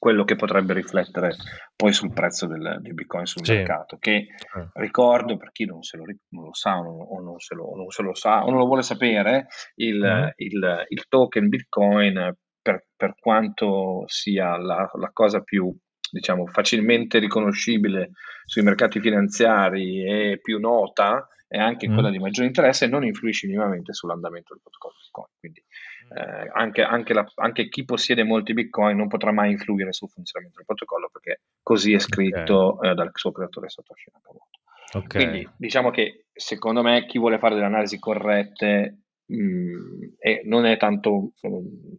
quello 0.00 0.24
che 0.24 0.34
potrebbe 0.34 0.72
riflettere 0.72 1.36
poi 1.76 1.92
sul 1.92 2.14
prezzo 2.14 2.46
del, 2.46 2.78
di 2.80 2.94
Bitcoin 2.94 3.26
sul 3.26 3.44
sì. 3.44 3.52
mercato, 3.52 3.98
che 3.98 4.14
eh. 4.14 4.28
ricordo 4.74 5.36
per 5.36 5.52
chi 5.52 5.66
non, 5.66 5.82
se 5.82 5.98
lo, 5.98 6.04
non 6.30 6.44
lo 6.44 6.54
sa 6.54 6.78
o 6.78 7.20
non 7.20 7.38
se 7.38 7.54
lo, 7.54 7.74
non 7.76 7.90
se 7.90 8.02
lo, 8.02 8.14
sa 8.14 8.42
o 8.42 8.48
non 8.48 8.60
lo 8.60 8.64
vuole 8.64 8.80
sapere, 8.80 9.48
il, 9.74 9.98
mm. 9.98 10.28
il, 10.36 10.84
il 10.88 11.04
token 11.06 11.48
Bitcoin 11.48 12.34
per, 12.62 12.86
per 12.96 13.14
quanto 13.20 14.04
sia 14.06 14.56
la, 14.56 14.90
la 14.94 15.10
cosa 15.12 15.42
più 15.42 15.70
diciamo 16.10 16.46
facilmente 16.46 17.18
riconoscibile 17.18 18.12
sui 18.46 18.62
mercati 18.62 19.00
finanziari 19.00 20.02
e 20.02 20.40
più 20.40 20.58
nota 20.58 21.28
è 21.46 21.58
anche 21.58 21.88
mm. 21.88 21.92
quella 21.92 22.10
di 22.10 22.18
maggiore 22.18 22.46
interesse 22.46 22.86
non 22.86 23.04
influisce 23.04 23.46
minimamente 23.46 23.92
sull'andamento 23.92 24.54
del 24.54 24.62
protocollo 24.62 24.94
Bitcoin. 25.10 25.26
Quindi 25.38 25.62
eh, 26.12 26.50
anche, 26.52 26.82
anche, 26.82 27.14
la, 27.14 27.24
anche, 27.36 27.68
chi 27.68 27.84
possiede 27.84 28.24
molti 28.24 28.52
Bitcoin 28.52 28.96
non 28.96 29.08
potrà 29.08 29.30
mai 29.32 29.52
influire 29.52 29.92
sul 29.92 30.08
funzionamento 30.08 30.58
del 30.58 30.66
protocollo 30.66 31.08
perché 31.12 31.42
così 31.62 31.92
è 31.92 31.98
scritto 31.98 32.74
okay. 32.74 32.90
eh, 32.90 32.94
dal 32.94 33.10
suo 33.12 33.32
creatore 33.32 33.68
Satoshi 33.68 34.10
Nakamoto. 34.12 34.48
Okay. 34.92 35.24
Quindi 35.24 35.48
diciamo 35.56 35.90
che 35.90 36.26
secondo 36.32 36.82
me 36.82 37.06
chi 37.06 37.18
vuole 37.18 37.38
fare 37.38 37.54
delle 37.54 37.66
analisi 37.66 38.00
corrette 38.00 39.02
mh, 39.26 39.36
mm, 39.36 40.02
e 40.18 40.42
non 40.46 40.66
è 40.66 40.76
tanto 40.76 41.32
um, 41.42 41.96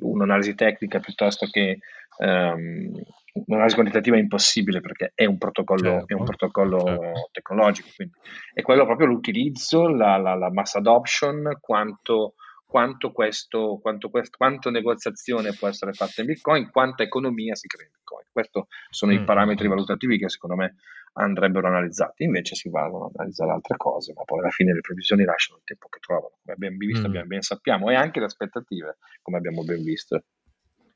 un'analisi 0.00 0.54
tecnica 0.54 1.00
piuttosto 1.00 1.46
che 1.50 1.80
um, 2.18 2.98
un'analisi 3.46 3.74
quantitativa 3.74 4.16
è 4.16 4.20
impossibile 4.20 4.80
perché 4.80 5.12
è 5.14 5.26
un 5.26 5.36
protocollo, 5.36 5.90
certo. 5.90 6.06
è 6.06 6.14
un 6.14 6.24
protocollo 6.24 6.80
certo. 6.80 7.28
tecnologico, 7.32 7.88
quindi 7.94 8.14
è 8.54 8.62
quello 8.62 8.86
proprio 8.86 9.06
l'utilizzo, 9.06 9.88
la, 9.88 10.16
la, 10.16 10.34
la 10.34 10.50
mass 10.50 10.76
adoption, 10.76 11.58
quanto, 11.60 12.34
quanto, 12.74 13.12
questo, 13.12 13.78
quanto, 13.80 14.10
questo, 14.10 14.36
quanto 14.36 14.68
negoziazione 14.68 15.54
può 15.54 15.68
essere 15.68 15.92
fatta 15.92 16.22
in 16.22 16.26
Bitcoin, 16.26 16.72
quanta 16.72 17.04
economia 17.04 17.54
si 17.54 17.68
crea 17.68 17.86
in 17.86 17.92
Bitcoin. 17.92 18.26
Questi 18.32 18.60
sono 18.90 19.12
mm. 19.12 19.14
i 19.14 19.24
parametri 19.24 19.68
valutativi 19.68 20.18
che 20.18 20.28
secondo 20.28 20.56
me 20.56 20.74
andrebbero 21.12 21.68
analizzati, 21.68 22.24
invece 22.24 22.56
si 22.56 22.68
vanno 22.70 23.04
ad 23.04 23.12
analizzare 23.14 23.52
altre 23.52 23.76
cose, 23.76 24.12
ma 24.16 24.24
poi 24.24 24.40
alla 24.40 24.50
fine 24.50 24.74
le 24.74 24.80
previsioni 24.80 25.22
lasciano 25.22 25.58
il 25.58 25.64
tempo 25.64 25.86
che 25.88 26.00
trovano, 26.00 26.32
come 26.42 26.52
abbiamo 26.52 26.76
visto, 26.76 27.08
mm. 27.08 27.26
ben 27.28 27.42
sappiamo, 27.42 27.90
e 27.90 27.94
anche 27.94 28.18
le 28.18 28.24
aspettative, 28.24 28.96
come 29.22 29.36
abbiamo 29.36 29.62
ben 29.62 29.80
visto. 29.80 30.24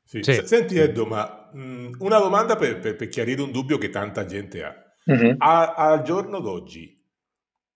Sì. 0.03 0.21
Sì. 0.21 0.33
Senti 0.43 0.77
Edo, 0.77 1.05
ma 1.05 1.49
mh, 1.53 1.91
una 1.99 2.19
domanda 2.19 2.57
per, 2.57 2.79
per, 2.79 2.97
per, 2.97 3.07
chiarire 3.07 3.41
un 3.41 3.53
dubbio 3.53 3.77
che 3.77 3.89
tanta 3.89 4.25
gente 4.25 4.65
ha. 4.65 4.75
Mm-hmm. 5.09 5.35
A, 5.37 5.75
al 5.75 6.01
giorno 6.01 6.41
d'oggi, 6.41 6.98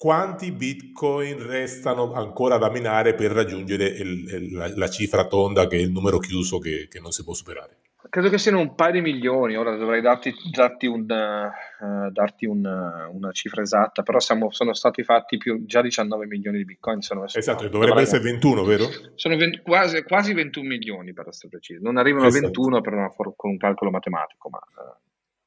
quanti 0.03 0.51
bitcoin 0.51 1.47
restano 1.47 2.11
ancora 2.11 2.57
da 2.57 2.69
minare 2.69 3.15
per 3.15 3.31
raggiungere 3.31 3.85
il, 3.85 4.25
il, 4.27 4.53
la, 4.53 4.69
la, 4.75 4.89
cifra 4.89 5.27
tonda 5.27 5.65
che 5.65 5.77
è 5.77 5.79
il 5.79 5.91
numero 5.91 6.17
chiuso 6.17 6.59
che, 6.59 6.89
che 6.89 6.99
non 6.99 7.11
si 7.11 7.23
può 7.23 7.33
superare? 7.33 7.77
Credo 8.09 8.27
che 8.27 8.37
siano 8.37 8.59
un 8.59 8.75
paio 8.75 8.91
di 8.91 9.01
milioni, 9.01 9.55
ora 9.55 9.77
dovrei 9.77 10.01
darti, 10.01 10.33
darti, 10.51 10.87
un, 10.87 11.03
uh, 11.03 12.11
darti 12.11 12.45
un, 12.45 12.65
uh, 12.65 13.15
una 13.15 13.31
cifra 13.31 13.61
esatta, 13.61 14.03
però 14.03 14.19
siamo, 14.19 14.51
sono 14.51 14.73
stati 14.73 15.03
fatti 15.03 15.37
più, 15.37 15.63
già 15.63 15.81
19 15.81 16.25
milioni 16.25 16.57
di 16.57 16.65
bitcoin. 16.65 16.99
Sono 16.99 17.23
esatto, 17.23 17.69
dovrebbe 17.69 18.01
essere 18.01 18.23
21, 18.23 18.63
vero? 18.65 18.83
Sono 19.15 19.37
20, 19.37 19.61
quasi, 19.61 20.03
quasi, 20.03 20.33
21 20.33 20.67
milioni 20.67 21.13
per 21.13 21.29
essere 21.29 21.47
preciso, 21.47 21.79
non 21.81 21.95
arrivano 21.95 22.27
esatto. 22.27 22.45
a 22.45 22.47
21 22.47 22.81
per 22.81 22.93
una, 22.93 23.09
con 23.15 23.51
un 23.51 23.57
calcolo 23.57 23.89
matematico, 23.89 24.49
ma... 24.49 24.59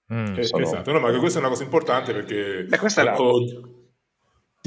Uh, 0.09 0.31
mm. 0.31 0.41
sono... 0.41 0.63
Esatto, 0.63 0.93
no, 0.93 1.01
ma 1.01 1.15
questa 1.19 1.41
è 1.41 1.43
una 1.43 1.51
cosa 1.51 1.63
importante 1.63 2.15
perché... 2.15 2.65
Beh, 2.67 2.79
questa 2.79 3.03
è 3.03 3.05
la... 3.05 3.17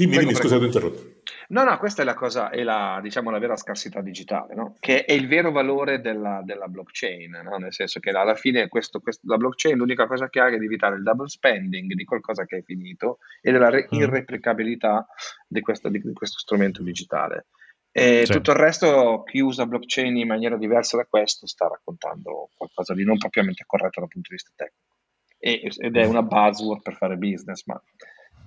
Dimmi, 0.00 0.16
dimmi, 0.16 0.34
scusa, 0.34 0.56
ti 0.56 0.62
ho 0.62 0.66
interrotto. 0.66 1.20
No, 1.48 1.64
no, 1.64 1.76
questa 1.78 2.00
è 2.00 2.04
la 2.04 2.14
cosa, 2.14 2.48
è 2.48 2.62
la, 2.62 3.00
diciamo, 3.02 3.30
la 3.30 3.38
vera 3.38 3.56
scarsità 3.56 4.00
digitale, 4.00 4.54
no? 4.54 4.76
che 4.78 5.04
è 5.04 5.12
il 5.12 5.28
vero 5.28 5.50
valore 5.50 6.00
della, 6.00 6.40
della 6.42 6.68
blockchain, 6.68 7.40
no? 7.42 7.56
nel 7.56 7.72
senso 7.72 8.00
che 8.00 8.10
alla 8.10 8.34
fine 8.34 8.68
questo, 8.68 9.00
questo, 9.00 9.26
la 9.26 9.36
blockchain 9.36 9.76
l'unica 9.76 10.06
cosa 10.06 10.30
che 10.30 10.40
ha 10.40 10.46
è 10.46 10.56
di 10.56 10.64
evitare 10.64 10.96
il 10.96 11.02
double 11.02 11.28
spending 11.28 11.92
di 11.92 12.04
qualcosa 12.04 12.46
che 12.46 12.58
è 12.58 12.62
finito 12.62 13.18
e 13.42 13.52
della 13.52 13.68
re- 13.68 13.88
mm. 13.94 13.98
irreplicabilità 13.98 15.06
di, 15.46 15.60
questa, 15.60 15.88
di, 15.88 16.00
questo 16.14 16.38
strumento 16.38 16.82
digitale. 16.82 17.46
E 17.92 18.22
sì. 18.24 18.32
tutto 18.32 18.52
il 18.52 18.56
resto, 18.56 19.24
chi 19.24 19.40
usa 19.40 19.66
blockchain 19.66 20.16
in 20.16 20.28
maniera 20.28 20.56
diversa 20.56 20.96
da 20.96 21.04
questo 21.04 21.46
sta 21.46 21.66
raccontando 21.66 22.48
qualcosa 22.56 22.94
di 22.94 23.04
non 23.04 23.18
propriamente 23.18 23.64
corretto 23.66 24.00
dal 24.00 24.08
punto 24.08 24.28
di 24.28 24.36
vista 24.36 24.52
tecnico. 24.54 24.96
E, 25.36 25.72
ed 25.76 25.96
è 25.96 26.04
una 26.06 26.22
buzzword 26.22 26.82
per 26.82 26.94
fare 26.94 27.16
business, 27.16 27.64
ma 27.64 27.82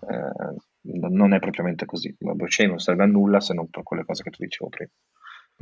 eh, 0.10 0.56
non 0.84 1.34
è 1.34 1.40
propriamente 1.40 1.86
così. 1.86 2.16
La 2.20 2.34
blockchain 2.34 2.70
non 2.70 2.80
serve 2.80 3.04
a 3.04 3.08
nulla 3.08 3.40
se 3.40 3.54
non 3.54 3.70
per 3.70 3.84
quelle 3.84 4.06
cose 4.06 4.24
che 4.24 4.30
tu 4.30 4.44
dicevo 4.44 4.70
prima. 4.70 4.92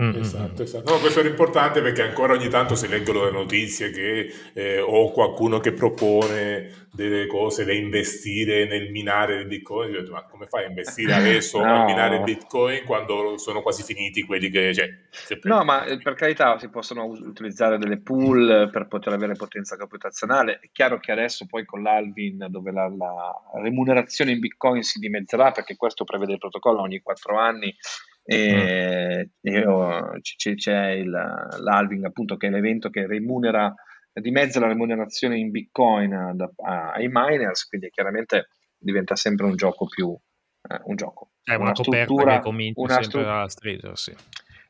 Mm-hmm. 0.01 0.21
Esatto, 0.21 0.63
esatto. 0.63 0.93
No, 0.93 0.99
questo 0.99 1.19
è 1.19 1.25
importante 1.27 1.81
perché 1.81 2.01
ancora 2.01 2.33
ogni 2.33 2.47
tanto 2.47 2.75
si 2.75 2.87
leggono 2.87 3.25
le 3.25 3.31
notizie 3.31 3.91
che 3.91 4.33
eh, 4.53 4.79
o 4.79 5.11
qualcuno 5.11 5.59
che 5.59 5.73
propone 5.73 6.87
delle 6.93 7.27
cose 7.27 7.65
da 7.65 7.73
investire 7.73 8.65
nel 8.65 8.89
minare 8.89 9.35
il 9.35 9.47
bitcoin. 9.47 9.91
Detto, 9.91 10.11
ma 10.11 10.23
come 10.23 10.47
fai 10.47 10.63
a 10.63 10.67
investire 10.69 11.13
adesso 11.13 11.59
no. 11.63 11.83
a 11.83 11.85
minare 11.85 12.15
il 12.17 12.23
bitcoin 12.23 12.85
quando 12.85 13.37
sono 13.37 13.61
quasi 13.61 13.83
finiti 13.83 14.23
quelli 14.23 14.49
che. 14.49 14.73
Cioè, 14.73 15.39
no, 15.43 15.63
ma 15.65 15.83
eh, 15.83 15.99
per 15.99 16.15
carità 16.15 16.57
si 16.57 16.69
possono 16.69 17.03
utilizzare 17.05 17.77
delle 17.77 17.99
pool 17.99 18.69
per 18.71 18.87
poter 18.87 19.11
avere 19.11 19.33
potenza 19.33 19.75
computazionale. 19.75 20.59
È 20.61 20.69
chiaro 20.71 20.99
che 20.99 21.11
adesso 21.11 21.45
poi 21.45 21.65
con 21.65 21.83
l'Alvin, 21.83 22.47
dove 22.49 22.71
la, 22.71 22.87
la 22.87 23.61
remunerazione 23.61 24.31
in 24.31 24.39
bitcoin 24.39 24.83
si 24.83 24.99
dimezzerà, 24.99 25.51
perché 25.51 25.75
questo 25.75 26.05
prevede 26.05 26.31
il 26.31 26.39
protocollo 26.39 26.81
ogni 26.81 27.01
quattro 27.01 27.37
anni 27.37 27.75
e, 28.31 29.29
mm. 29.49 30.19
c- 30.21 30.55
c'è 30.55 30.91
il, 30.91 31.09
l'halving 31.09 32.05
appunto 32.05 32.37
che 32.37 32.47
è 32.47 32.49
l'evento 32.49 32.89
che 32.89 33.05
remunera 33.05 33.73
dimezza 34.13 34.59
la 34.59 34.67
remunerazione 34.67 35.37
in 35.37 35.51
bitcoin 35.51 36.31
da, 36.35 36.49
a, 36.63 36.91
ai 36.91 37.09
miners 37.11 37.67
quindi 37.67 37.89
chiaramente 37.89 38.47
diventa 38.77 39.15
sempre 39.15 39.45
un 39.45 39.55
gioco 39.55 39.85
più 39.85 40.17
eh, 40.69 40.79
un 40.83 40.95
gioco 40.95 41.31
è 41.43 41.55
una, 41.55 41.71
una 41.71 41.75
struttura 41.75 42.35
che 42.35 42.41
comincia 42.41 42.79
una 42.79 43.01
sempre 43.01 43.21
stru- 43.21 43.49
street, 43.49 43.91
sì. 43.93 44.15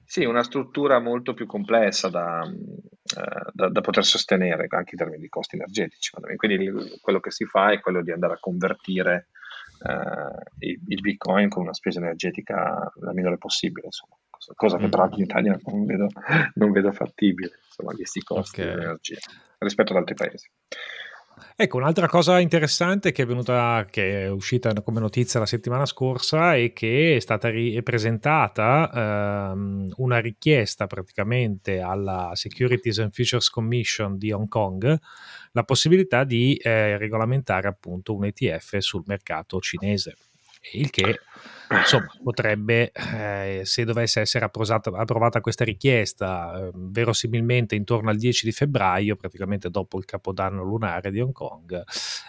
sì. 0.05 0.25
una 0.25 0.43
struttura 0.43 0.99
molto 0.99 1.33
più 1.33 1.45
complessa 1.45 2.09
da, 2.09 2.41
uh, 2.43 3.51
da, 3.51 3.69
da, 3.69 3.81
poter 3.81 4.05
sostenere 4.05 4.65
anche 4.69 4.91
in 4.93 4.97
termini 4.97 5.21
di 5.21 5.29
costi 5.29 5.55
energetici 5.55 6.11
quindi 6.35 6.97
quello 6.99 7.19
che 7.19 7.29
si 7.29 7.45
fa 7.45 7.71
è 7.71 7.79
quello 7.79 8.01
di 8.01 8.11
andare 8.11 8.33
a 8.33 8.39
convertire 8.39 9.27
eh, 9.83 10.67
il, 10.67 10.79
il, 10.87 11.01
bitcoin 11.01 11.49
con 11.49 11.63
una 11.63 11.73
spesa 11.73 11.99
energetica 11.99 12.91
la 12.99 13.13
minore 13.13 13.37
possibile, 13.37 13.87
insomma, 13.87 14.15
cosa 14.55 14.77
che 14.77 14.87
mm. 14.87 14.89
peraltro 14.89 15.17
in 15.17 15.23
Italia 15.23 15.59
non 15.65 15.85
vedo, 15.85 16.07
non 16.55 16.71
vedo 16.71 16.91
fattibile, 16.91 17.59
insomma, 17.65 17.93
visti 17.93 18.19
i 18.19 18.23
costi 18.23 18.61
okay. 18.61 18.73
dell'energia 18.73 19.17
rispetto 19.59 19.93
ad 19.93 19.99
altri 19.99 20.15
paesi. 20.15 20.49
Ecco, 21.55 21.77
un'altra 21.77 22.07
cosa 22.07 22.39
interessante 22.39 23.11
che 23.11 23.23
è 23.23 23.25
venuta, 23.25 23.85
che 23.89 24.23
è 24.23 24.29
uscita 24.29 24.73
come 24.81 24.99
notizia 24.99 25.39
la 25.39 25.45
settimana 25.45 25.85
scorsa 25.85 26.55
è 26.55 26.73
che 26.73 27.15
è 27.15 27.19
stata 27.19 27.49
ri- 27.49 27.81
presentata 27.83 29.51
ehm, 29.51 29.93
una 29.97 30.19
richiesta 30.19 30.87
praticamente 30.87 31.79
alla 31.79 32.31
Securities 32.33 32.99
and 32.99 33.13
Futures 33.13 33.49
Commission 33.49 34.17
di 34.17 34.31
Hong 34.31 34.47
Kong 34.47 34.99
la 35.51 35.63
possibilità 35.63 36.23
di 36.23 36.55
eh, 36.55 36.97
regolamentare 36.97 37.67
appunto 37.67 38.15
un 38.15 38.25
ETF 38.25 38.77
sul 38.77 39.03
mercato 39.05 39.59
cinese, 39.59 40.15
il 40.73 40.89
che 40.89 41.19
insomma 41.69 42.11
potrebbe, 42.23 42.91
eh, 42.91 43.61
se 43.63 43.85
dovesse 43.85 44.21
essere 44.21 44.45
approvata, 44.45 45.41
questa 45.41 45.63
richiesta, 45.63 46.57
eh, 46.57 46.71
verosimilmente 46.73 47.75
intorno 47.75 48.09
al 48.09 48.17
10 48.17 48.45
di 48.45 48.51
febbraio, 48.51 49.15
praticamente 49.15 49.69
dopo 49.69 49.97
il 49.97 50.05
capodanno 50.05 50.63
lunare 50.63 51.11
di 51.11 51.21
Hong 51.21 51.33
Kong, 51.33 51.83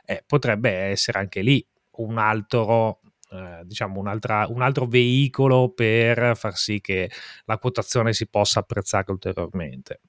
eh, 0.04 0.22
potrebbe 0.26 0.70
essere 0.70 1.18
anche 1.18 1.40
lì 1.42 1.64
un 1.96 2.18
altro 2.18 3.00
eh, 3.30 3.62
diciamo 3.64 3.98
un, 3.98 4.18
un, 4.48 4.62
altro 4.62 4.86
veicolo 4.86 5.70
per 5.70 6.36
far 6.36 6.54
sì 6.56 6.80
che 6.80 7.10
la 7.46 7.58
quotazione 7.58 8.12
si 8.12 8.28
possa 8.28 8.60
apprezzare 8.60 9.10
ulteriormente. 9.10 10.00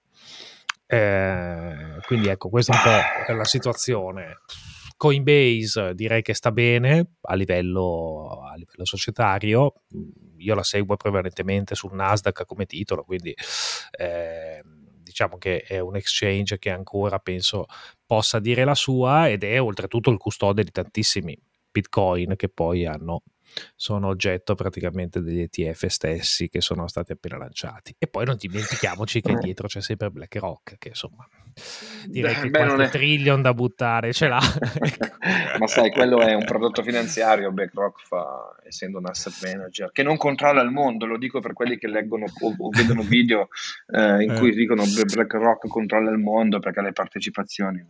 Eh, 0.86 1.98
quindi 2.06 2.28
ecco, 2.28 2.50
questa 2.50 2.74
è 2.74 2.76
un 2.76 3.26
po' 3.26 3.34
la 3.34 3.46
situazione. 3.46 4.40
Coinbase 5.04 5.94
direi 5.96 6.22
che 6.22 6.34
sta 6.34 6.54
bene 6.54 7.16
a 7.24 7.36
livello, 7.36 8.40
a 8.50 8.56
livello 8.56 8.86
societario, 8.86 9.74
io 10.38 10.56
la 10.56 10.64
seguo 10.64 10.96
prevalentemente 10.96 11.76
sul 11.76 11.94
Nasdaq 11.94 12.46
come 12.46 12.66
titolo, 12.66 13.04
quindi 13.04 13.36
eh, 14.00 14.62
diciamo 14.64 15.38
che 15.38 15.64
è 15.64 15.80
un 15.80 15.98
exchange 15.98 16.58
che 16.58 16.70
ancora 16.70 17.20
penso 17.20 17.66
possa 18.06 18.40
dire 18.40 18.64
la 18.64 18.76
sua 18.76 19.30
ed 19.30 19.44
è 19.44 19.60
oltretutto 19.62 20.10
il 20.10 20.18
custode 20.18 20.64
di 20.64 20.72
tantissimi 20.72 21.38
bitcoin 21.70 22.38
che 22.38 22.48
poi 22.48 22.86
hanno 22.86 23.24
sono 23.76 24.08
oggetto 24.08 24.56
praticamente 24.56 25.22
degli 25.22 25.42
ETF 25.42 25.86
stessi 25.88 26.50
che 26.50 26.62
sono 26.62 26.88
stati 26.88 27.12
appena 27.12 27.38
lanciati. 27.38 27.96
E 27.98 28.08
poi 28.08 28.26
non 28.26 28.36
dimentichiamoci 28.38 29.22
che 29.22 29.32
eh. 29.32 29.38
dietro 29.38 29.68
c'è 29.68 29.82
sempre 29.82 30.10
BlackRock, 30.10 30.78
che 30.78 30.90
insomma 30.90 31.28
direi 32.08 32.34
che 32.34 32.50
Beh, 32.50 32.66
qualche 32.66 32.84
è... 32.86 32.90
trillion 32.90 33.42
da 33.42 33.54
buttare 33.54 34.12
ce 34.14 34.28
l'ha. 34.28 34.40
Ma 35.60 35.68
sai, 35.68 35.92
quello 35.92 36.20
è 36.22 36.34
un 36.34 36.46
prodotto 36.46 36.82
finanziario, 36.82 37.52
BlackRock 37.52 38.06
fa, 38.06 38.56
essendo 38.66 38.98
un 38.98 39.06
asset 39.06 39.34
manager, 39.44 39.92
che 39.92 40.04
non 40.04 40.18
controlla 40.18 40.62
il 40.62 40.72
mondo, 40.72 41.06
lo 41.06 41.18
dico 41.18 41.40
per 41.40 41.54
quelli 41.54 41.78
che 41.78 41.88
leggono 41.88 42.26
o, 42.26 42.56
o 42.58 42.70
vedono 42.70 43.02
video 43.02 43.50
eh, 43.94 44.24
in 44.24 44.32
eh. 44.32 44.40
cui 44.40 44.54
dicono 44.54 44.84
BlackRock 44.84 45.68
controlla 45.68 46.10
il 46.12 46.18
mondo 46.18 46.60
perché 46.60 46.80
ha 46.80 46.84
le 46.84 46.92
partecipazioni 46.92 47.86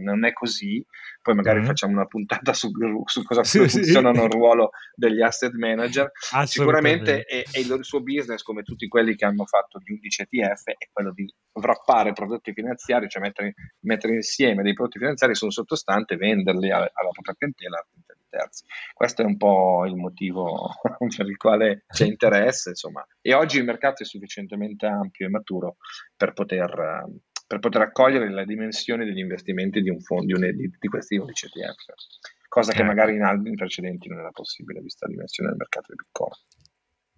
non 0.00 0.24
è 0.24 0.32
così, 0.32 0.84
poi 1.22 1.34
magari 1.34 1.60
mm. 1.60 1.64
facciamo 1.64 1.92
una 1.92 2.06
puntata 2.06 2.52
su, 2.52 2.70
su 3.04 3.22
cosa 3.22 3.44
sì, 3.44 3.68
funzionano 3.68 4.20
sì. 4.20 4.24
il 4.24 4.30
ruolo 4.30 4.70
degli 5.08 5.22
asset 5.22 5.52
manager. 5.52 6.10
Sicuramente 6.44 7.22
è, 7.24 7.44
è 7.50 7.58
il 7.58 7.78
suo 7.82 8.02
business, 8.02 8.42
come 8.42 8.62
tutti 8.62 8.88
quelli 8.88 9.14
che 9.14 9.24
hanno 9.24 9.44
fatto 9.44 9.78
gli 9.78 9.92
11 9.92 10.22
ETF, 10.22 10.64
è 10.76 10.88
quello 10.92 11.12
di 11.12 11.32
wrappare 11.52 12.12
prodotti 12.12 12.52
finanziari, 12.52 13.08
cioè 13.08 13.22
mettere, 13.22 13.54
mettere 13.80 14.14
insieme 14.14 14.62
dei 14.62 14.74
prodotti 14.74 14.98
finanziari 14.98 15.34
su 15.34 15.44
un 15.44 15.50
sottostante 15.50 16.14
e 16.14 16.16
venderli 16.16 16.70
alla, 16.70 16.90
alla 16.92 17.10
propria 17.10 17.34
clientela 17.36 17.84
terzi. 18.28 18.64
Questo 18.92 19.22
è 19.22 19.24
un 19.24 19.36
po' 19.36 19.84
il 19.86 19.96
motivo 19.96 20.70
per 21.16 21.26
il 21.26 21.36
quale 21.36 21.84
c'è 21.88 22.06
interesse, 22.06 22.70
insomma. 22.70 23.04
E 23.20 23.34
oggi 23.34 23.58
il 23.58 23.64
mercato 23.64 24.02
è 24.02 24.06
sufficientemente 24.06 24.86
ampio 24.86 25.26
e 25.26 25.30
maturo 25.30 25.76
per 26.16 26.32
poter, 26.32 27.06
per 27.46 27.58
poter 27.58 27.82
accogliere 27.82 28.30
la 28.30 28.44
dimensione 28.44 29.04
degli 29.04 29.18
investimenti 29.18 29.80
di, 29.80 29.90
un 29.90 30.00
fondo, 30.00 30.38
di, 30.38 30.52
di, 30.54 30.70
di 30.78 30.88
questi 30.88 31.16
11 31.16 31.46
ETF, 31.46 31.84
cosa 32.48 32.72
che 32.72 32.80
eh. 32.80 32.84
magari 32.84 33.14
in 33.14 33.22
anni 33.22 33.54
precedenti 33.54 34.08
non 34.08 34.18
era 34.18 34.30
possibile 34.30 34.80
vista 34.80 35.06
la 35.06 35.12
dimensione 35.12 35.50
del 35.50 35.58
mercato 35.58 35.92
di 35.92 35.96
Bitcoin. 35.96 36.32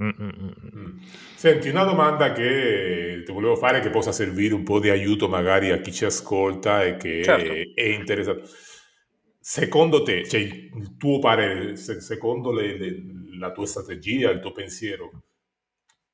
Mm. 0.02 0.98
Senti, 1.34 1.68
una 1.68 1.84
domanda 1.84 2.32
che 2.32 3.22
ti 3.24 3.32
volevo 3.32 3.56
fare 3.56 3.80
che 3.80 3.90
possa 3.90 4.12
servire 4.12 4.54
un 4.54 4.62
po' 4.62 4.80
di 4.80 4.88
aiuto 4.88 5.28
magari 5.28 5.70
a 5.70 5.80
chi 5.80 5.92
ci 5.92 6.06
ascolta 6.06 6.84
e 6.84 6.96
che 6.96 7.22
certo. 7.22 7.52
è, 7.52 7.72
è 7.74 7.86
interessato. 7.88 8.42
Secondo 9.38 10.02
te, 10.02 10.26
cioè 10.26 10.40
il 10.40 10.96
tuo 10.96 11.18
parere, 11.18 11.76
secondo 11.76 12.52
le, 12.52 12.78
le, 12.78 13.02
la 13.38 13.52
tua 13.52 13.66
strategia, 13.66 14.30
il 14.30 14.40
tuo 14.40 14.52
pensiero, 14.52 15.10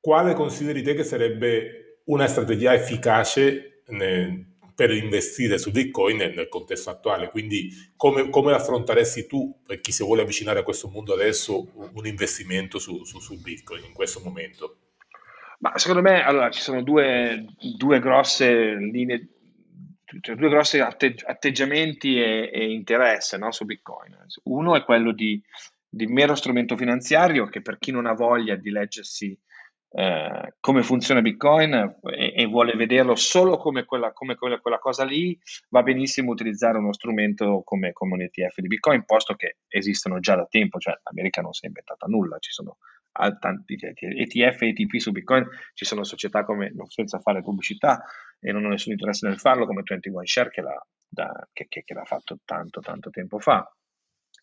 quale 0.01 0.35
consideri 0.35 0.83
te 0.83 0.95
che 0.95 1.05
sarebbe 1.05 2.01
una 2.07 2.27
strategia 2.27 2.75
efficace 2.75 3.83
nel, 3.89 4.56
per 4.76 4.90
investire 4.90 5.56
su 5.56 5.71
Bitcoin 5.71 6.18
nel, 6.18 6.49
contesto 6.49 6.90
attuale? 6.90 7.30
Quindi 7.30 7.71
come, 7.97 8.28
come, 8.28 8.52
affronteresti 8.52 9.26
tu, 9.26 9.62
per 9.66 9.80
chi 9.80 9.90
si 9.90 10.04
vuole 10.04 10.23
avvicinare 10.23 10.61
a 10.61 10.62
questo 10.62 10.88
mondo 10.88 11.14
adesso, 11.14 11.73
un 11.95 12.06
investimento 12.06 12.78
su, 12.78 13.02
su, 13.04 13.18
su 13.18 13.40
Bitcoin 13.40 13.85
in 13.85 13.95
questo 13.95 14.21
momento? 14.23 14.76
Ma 15.61 15.78
secondo 15.78 16.02
me 16.02 16.23
allora, 16.23 16.50
ci 16.50 16.61
sono 16.61 16.83
due, 16.83 17.47
due 17.78 17.99
grosse 17.99 18.75
linee 18.75 19.30
cioè, 20.21 20.37
due 20.37 20.49
grossi 20.49 20.78
atte- 20.78 21.16
atteggiamenti 21.25 22.21
e, 22.21 22.50
e 22.52 22.73
interesse 22.73 23.37
no, 23.38 23.50
su 23.50 23.64
Bitcoin. 23.64 24.16
Uno 24.45 24.76
è 24.76 24.85
quello 24.85 25.12
di, 25.12 25.42
di, 25.88 26.06
mero 26.06 26.35
strumento 26.35 26.76
finanziario 26.76 27.49
che 27.49 27.61
per 27.61 27.78
chi 27.78 27.90
non 27.90 28.06
ha 28.06 28.12
voglia 28.12 28.54
di 28.54 28.71
leggersi 28.71 29.37
eh, 29.99 30.53
come 30.61 30.83
funziona 30.83 31.23
Bitcoin 31.23 31.73
e, 31.73 32.35
e, 32.37 32.45
vuole 32.45 32.75
vederlo 32.75 33.15
solo 33.15 33.57
come 33.57 33.87
quella, 33.87 34.12
come 34.12 34.35
quella, 34.35 34.61
quella, 34.61 34.79
cosa 34.79 35.05
lì, 35.05 35.38
va 35.71 35.83
benissimo 35.83 36.33
utilizzare 36.33 36.76
uno 36.76 36.93
strumento 36.93 37.62
come, 37.65 37.95
come 37.95 38.12
un 38.12 38.21
ETF 38.21 38.61
di 38.61 38.67
Bitcoin, 38.67 39.07
posto 39.07 39.35
che 39.37 39.57
esistono 39.69 40.21
già 40.21 40.37
da 40.37 40.45
tempo, 40.50 40.79
cioè 40.79 41.00
l'America 41.03 41.41
non 41.41 41.55
si 41.55 41.65
è 41.65 41.69
inventata 41.69 42.05
nulla, 42.09 42.37
ci 42.41 42.53
sono 42.53 42.76
tanti 43.38 43.79
ETF 43.81 44.61
e 44.61 44.69
ETP 44.69 44.97
su 44.99 45.12
Bitcoin, 45.12 45.49
ci 45.73 45.87
sono 45.87 46.05
società 46.05 46.45
come, 46.45 46.75
senza 46.88 47.19
fare 47.19 47.41
pubblicità 47.41 48.05
e 48.38 48.53
non 48.53 48.67
ho 48.67 48.69
nessun 48.69 48.93
interesse 48.93 49.26
nel 49.26 49.38
farlo, 49.38 49.65
come 49.65 49.81
21 49.83 50.26
Share 50.26 50.50
che 50.50 50.61
l'ha, 50.61 50.87
da, 51.09 51.49
che, 51.55 51.69
che, 51.71 51.85
che 51.85 51.95
l'ha 51.95 52.05
fatto 52.05 52.38
tanto 52.45 52.81
tanto 52.81 53.09
tempo 53.09 53.38
fa. 53.38 53.67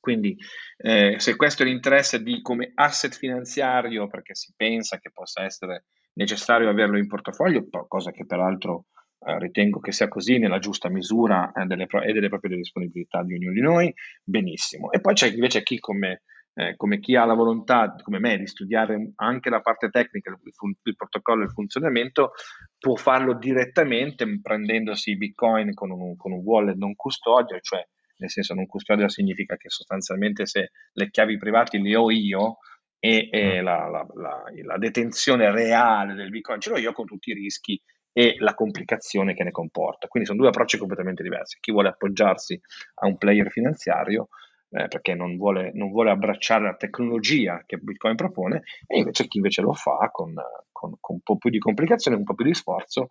Quindi 0.04 0.36
eh, 0.80 1.16
se 1.18 1.38
questo 1.38 1.64
è 1.64 1.66
l'interesse 1.66 2.22
di 2.22 2.42
come 2.42 2.74
asset 2.76 3.16
finanziario, 3.16 4.08
perché 4.08 4.36
si 4.36 4.52
pensa 4.54 5.00
che 5.00 5.12
possa 5.14 5.46
essere 5.46 5.86
necessario 6.16 6.68
averlo 6.68 6.98
in 6.98 7.08
portafoglio, 7.08 7.66
cosa 7.88 8.12
che 8.12 8.26
peraltro 8.26 8.88
eh, 9.26 9.40
ritengo 9.40 9.80
che 9.80 9.94
sia 9.94 10.10
così 10.10 10.40
nella 10.40 10.60
giusta 10.60 10.90
misura 10.90 11.54
eh, 11.54 11.66
delle 11.68 11.86
pro- 11.86 12.02
e 12.02 12.12
delle 12.12 12.28
proprie 12.28 12.58
disponibilità 12.58 13.24
di 13.24 13.36
ognuno 13.36 13.54
di 13.54 13.62
noi, 13.62 13.94
benissimo. 14.22 14.92
E 14.92 15.00
poi 15.00 15.14
c'è 15.14 15.30
invece 15.30 15.64
chi 15.64 15.80
come 15.80 16.24
eh, 16.56 16.76
come 16.76 17.00
chi 17.00 17.16
ha 17.16 17.24
la 17.24 17.34
volontà, 17.34 17.96
come 18.04 18.20
me, 18.20 18.38
di 18.38 18.46
studiare 18.46 19.14
anche 19.16 19.50
la 19.50 19.62
parte 19.62 19.90
tecnica, 19.90 20.32
il, 20.32 20.54
fun- 20.54 20.76
il 20.84 20.96
protocollo 20.98 21.44
e 21.44 21.46
il 21.46 21.52
funzionamento, 21.52 22.34
può 22.78 22.96
farlo 22.96 23.36
direttamente 23.36 24.26
prendendosi 24.42 25.16
Bitcoin 25.16 25.74
con 25.74 25.92
un, 25.92 26.18
con 26.18 26.34
un 26.34 26.42
wallet 26.44 26.76
non 26.76 26.94
custodio, 26.94 27.58
cioè 27.62 27.84
nel 28.24 28.32
senso 28.32 28.54
non 28.54 28.66
custodio 28.66 29.08
significa 29.10 29.58
che 29.58 29.70
sostanzialmente 29.70 30.46
se 30.46 30.72
le 30.94 31.10
chiavi 31.10 31.38
private 31.38 31.78
le 31.78 31.96
ho 31.96 32.10
io 32.10 32.58
e, 33.00 33.28
e 33.30 33.62
mm. 33.62 33.64
la, 33.64 33.90
la, 33.90 34.08
la, 34.16 34.44
la, 34.64 34.78
detenzione 34.78 35.52
reale 35.52 36.14
del 36.14 36.30
Bitcoin 36.30 36.62
ce 36.62 36.70
l'ho 36.70 36.78
io 36.78 36.94
con 36.94 37.06
tutti 37.06 37.32
i 37.32 37.34
rischi 37.34 37.80
e 38.14 38.36
la 38.38 38.54
complicazione 38.54 39.34
che 39.34 39.44
ne 39.44 39.52
comporta. 39.52 40.08
Quindi 40.08 40.30
sono 40.30 40.40
due 40.40 40.50
approcci 40.50 40.78
completamente 40.78 41.24
diversi. 41.24 41.58
Chi 41.60 41.72
vuole 41.72 41.90
appoggiarsi 41.90 42.60
a 43.02 43.08
un 43.08 43.18
player 43.18 43.50
finanziario 43.50 44.30
eh, 44.70 44.88
perché 44.88 45.16
non 45.16 45.36
vuole, 45.36 45.72
non 45.74 45.92
vuole, 45.92 46.12
abbracciare 46.12 46.64
la 46.64 46.76
tecnologia 46.76 47.64
che 47.66 47.78
Bitcoin 47.78 48.16
propone, 48.16 48.64
e 48.88 49.00
invece 49.00 49.28
chi 49.28 49.38
invece 49.38 49.62
lo 49.62 49.74
fa 49.74 50.10
con, 50.12 50.34
con, 50.72 50.96
con 51.00 51.16
un 51.16 51.22
po' 51.22 51.38
più 51.38 51.50
di 51.50 51.60
complicazione, 51.60 52.18
un 52.18 52.24
po' 52.24 52.36
più 52.36 52.46
di 52.46 52.54
sforzo 52.54 53.08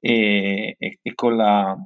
e, 0.00 0.76
e, 0.78 0.98
e 1.02 1.14
con, 1.14 1.36
la, 1.36 1.76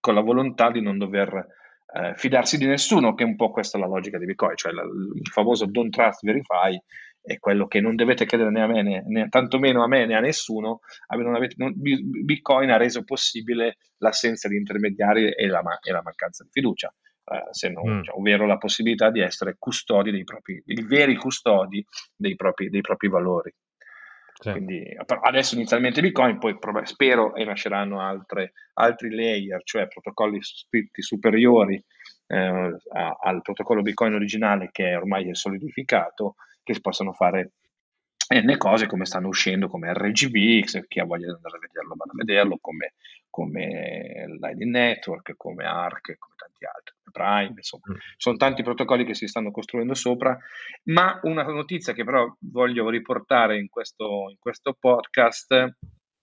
con, 0.00 0.14
la, 0.14 0.20
volontà 0.20 0.70
di 0.70 0.80
non 0.80 0.98
dover 0.98 1.46
eh, 1.94 2.14
fidarsi 2.16 2.58
di 2.58 2.66
nessuno, 2.66 3.14
che 3.14 3.24
è 3.24 3.26
un 3.26 3.36
po' 3.36 3.50
questa 3.50 3.78
la 3.78 3.86
logica 3.86 4.18
di 4.18 4.26
Bitcoin, 4.26 4.56
cioè 4.56 4.72
la, 4.72 4.82
il 4.82 5.28
famoso 5.30 5.66
don't 5.66 5.92
trust 5.92 6.24
verify 6.24 6.78
è 7.24 7.38
quello 7.38 7.68
che 7.68 7.80
non 7.80 7.94
dovete 7.94 8.24
credere 8.24 8.50
né 8.50 8.62
a 8.62 8.66
me, 8.66 8.82
né, 8.82 9.04
né 9.06 9.28
tantomeno 9.28 9.84
a 9.84 9.86
me 9.86 10.06
né 10.06 10.16
a 10.16 10.20
nessuno. 10.20 10.80
Avete, 11.06 11.54
non, 11.56 11.72
Bitcoin 11.76 12.70
ha 12.70 12.76
reso 12.76 13.04
possibile 13.04 13.76
l'assenza 13.98 14.48
di 14.48 14.56
intermediari 14.56 15.32
e 15.32 15.46
la, 15.46 15.62
e 15.80 15.92
la 15.92 16.02
mancanza 16.02 16.42
di 16.42 16.50
fiducia 16.50 16.92
eh, 17.24 17.68
non, 17.70 17.98
mm. 17.98 18.02
cioè, 18.02 18.16
ovvero 18.16 18.46
la 18.46 18.58
possibilità 18.58 19.10
di 19.10 19.20
essere 19.20 19.56
custodi 19.58 20.10
dei 20.10 20.24
propri, 20.24 20.60
i 20.66 20.82
veri 20.82 21.14
custodi 21.16 21.84
dei 22.14 22.34
propri, 22.34 22.68
dei 22.68 22.80
propri 22.80 23.08
valori. 23.08 23.54
Sì. 24.42 24.50
Quindi 24.50 24.84
adesso 25.20 25.54
inizialmente 25.54 26.00
Bitcoin, 26.00 26.38
poi 26.38 26.58
spero 26.82 27.36
e 27.36 27.44
nasceranno 27.44 28.00
altre, 28.00 28.54
altri 28.74 29.14
layer, 29.14 29.62
cioè 29.62 29.86
protocolli 29.86 30.42
scritti 30.42 31.00
superiori 31.00 31.80
eh, 32.26 32.76
al 33.22 33.40
protocollo 33.40 33.82
Bitcoin 33.82 34.14
originale 34.14 34.70
che 34.72 34.96
ormai 34.96 35.30
è 35.30 35.34
solidificato, 35.34 36.34
che 36.64 36.74
si 36.74 36.80
possono 36.80 37.12
fare 37.12 37.52
N 38.34 38.56
cose 38.56 38.88
come 38.88 39.04
stanno 39.04 39.28
uscendo 39.28 39.68
come 39.68 39.92
RGB, 39.92 40.64
chi 40.88 40.98
ha 40.98 41.04
voglia 41.04 41.26
di 41.26 41.34
andare 41.34 41.56
a 41.56 41.60
vederlo 41.60 41.94
vada 41.96 42.10
a 42.10 42.16
vederlo, 42.16 42.58
come, 42.60 42.94
come 43.32 44.26
Lightning 44.38 44.70
Network, 44.70 45.32
come 45.38 45.64
ARC, 45.64 46.18
come 46.18 46.34
tanti 46.36 46.66
altri, 46.66 46.94
Prime, 47.10 47.54
insomma, 47.56 47.84
mm. 47.90 47.96
sono 48.16 48.36
tanti 48.36 48.62
protocolli 48.62 49.04
che 49.04 49.14
si 49.14 49.26
stanno 49.26 49.50
costruendo 49.50 49.94
sopra, 49.94 50.36
ma 50.84 51.18
una 51.22 51.42
notizia 51.44 51.94
che 51.94 52.04
però 52.04 52.30
voglio 52.40 52.90
riportare 52.90 53.58
in 53.58 53.70
questo, 53.70 54.26
in 54.28 54.36
questo 54.38 54.76
podcast 54.78 55.76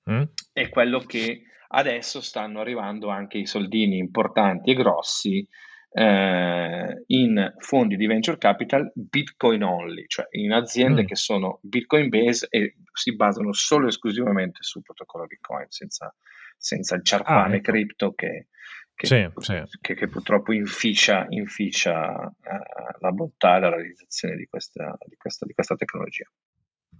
mm. 0.10 0.22
è 0.54 0.69
quello 0.69 1.00
che 1.00 1.43
adesso 1.69 2.22
stanno 2.22 2.60
arrivando 2.60 3.10
anche 3.10 3.39
i 3.39 3.45
soldini 3.48 3.98
importanti 3.98 4.69
e 4.69 4.76
grossi 4.76 5.48
eh, 5.91 7.04
in 7.08 7.54
fondi 7.58 7.95
di 7.95 8.06
venture 8.06 8.38
capital 8.38 8.91
Bitcoin 8.93 9.63
only, 9.63 10.06
cioè 10.08 10.28
in 10.32 10.52
aziende 10.52 11.04
mm. 11.04 11.06
che 11.06 11.15
sono 11.15 11.60
Bitcoin 11.63 12.10
based 12.10 12.48
e 12.52 12.76
si 12.93 13.15
basano 13.15 13.54
solo 13.54 13.86
e 13.86 13.89
esclusivamente 13.89 14.60
sul 14.62 14.84
protocollo 14.84 15.26
Bitcoin, 15.26 15.65
senza, 15.69 16.13
senza 16.60 16.95
il 16.95 17.04
ciarpame 17.04 17.54
ah, 17.54 17.58
ecco. 17.58 17.72
cripto 17.72 18.13
che, 18.13 18.48
che, 18.93 19.08
sì, 19.08 19.30
sì. 19.38 19.62
che, 19.80 19.95
che 19.95 20.08
purtroppo 20.08 20.52
inficia, 20.52 21.26
inficia 21.30 22.12
uh, 22.12 23.00
la 23.00 23.12
bontà 23.12 23.58
e 23.58 23.60
la 23.62 23.69
realizzazione 23.69 24.36
di 24.36 24.45
questa, 24.45 24.95
di 25.08 25.15
questa, 25.15 25.45
di 25.45 25.54
questa 25.54 25.76
tecnologia. 25.76 26.30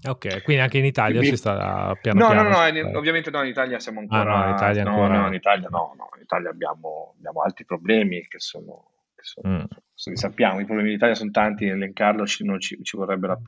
Ok, 0.02 0.43
quindi 0.43 0.62
anche 0.63 0.78
in 0.78 0.86
Italia 0.86 1.17
quindi, 1.17 1.36
si 1.36 1.41
sta 1.41 1.93
piano 2.02 2.19
no, 2.19 2.30
piano. 2.30 2.50
No, 2.50 2.58
no, 2.58 2.67
in, 2.67 2.95
ovviamente 2.95 3.30
no, 3.32 3.43
in 3.43 3.50
Italia 3.50 3.80
siamo 3.80 4.00
ancora... 4.00 4.34
Ah, 4.34 4.43
no, 4.43 4.50
in 4.50 4.56
Italia, 4.56 4.84
no, 4.84 4.89
ancora... 4.91 5.19
no, 5.19 5.28
in 5.28 5.34
Italia 5.34 5.67
no, 5.69 5.93
no, 5.98 6.10
in 6.15 6.22
Italia 6.22 6.50
abbiamo, 6.50 7.15
abbiamo 7.17 7.41
altri 7.41 7.65
problemi 7.65 8.26
che 8.28 8.39
sono 8.39 8.98
mm. 9.47 9.63
li 10.05 10.17
sappiamo, 10.17 10.60
i 10.60 10.65
problemi 10.65 10.89
d'Italia 10.91 11.15
sono 11.15 11.32
tanti, 11.32 11.65
elencarlo 11.65 12.25
ci, 12.25 12.45
ci, 12.60 12.79
ci 12.82 12.97
vorrebbe 12.97 13.27
la, 13.27 13.39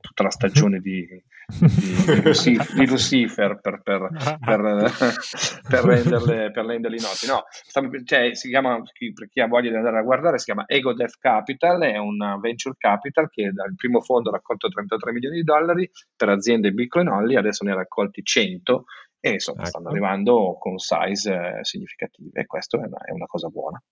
tutta 0.00 0.22
la 0.22 0.30
stagione 0.30 0.80
di, 0.80 1.06
di, 1.06 1.22
Lucifer, 2.22 2.74
di 2.74 2.86
Lucifer 2.86 3.60
per, 3.60 3.80
per, 3.82 4.08
per, 4.44 4.60
per, 5.68 5.84
renderle, 5.84 6.50
per 6.50 6.64
renderli 6.64 7.00
noti. 7.00 7.26
No, 7.26 7.44
cioè, 8.04 8.34
si 8.34 8.48
chiama, 8.48 8.80
per 9.14 9.28
chi 9.28 9.40
ha 9.40 9.46
voglia 9.46 9.70
di 9.70 9.76
andare 9.76 9.98
a 9.98 10.02
guardare, 10.02 10.38
si 10.38 10.46
chiama 10.46 10.64
Ego 10.66 10.94
Death 10.94 11.18
Capital, 11.18 11.82
è 11.82 11.96
un 11.96 12.38
venture 12.40 12.74
capital 12.78 13.28
che 13.30 13.50
dal 13.52 13.74
primo 13.76 14.00
fondo 14.00 14.30
ha 14.30 14.32
raccolto 14.32 14.68
33 14.68 15.12
milioni 15.12 15.36
di 15.36 15.44
dollari 15.44 15.90
per 16.16 16.28
aziende 16.28 16.72
Bitcoin 16.72 17.08
only, 17.08 17.36
adesso 17.36 17.64
ne 17.64 17.72
ha 17.72 17.76
raccolti 17.76 18.22
100 18.22 18.84
e 19.20 19.30
insomma 19.30 19.60
ecco. 19.60 19.68
stanno 19.68 19.88
arrivando 19.88 20.56
con 20.58 20.78
size 20.78 21.32
eh, 21.32 21.64
significative 21.64 22.40
e 22.40 22.46
questo 22.46 22.80
è 22.80 22.86
è 22.86 23.10
una 23.10 23.26
cosa 23.26 23.48
buona. 23.48 23.82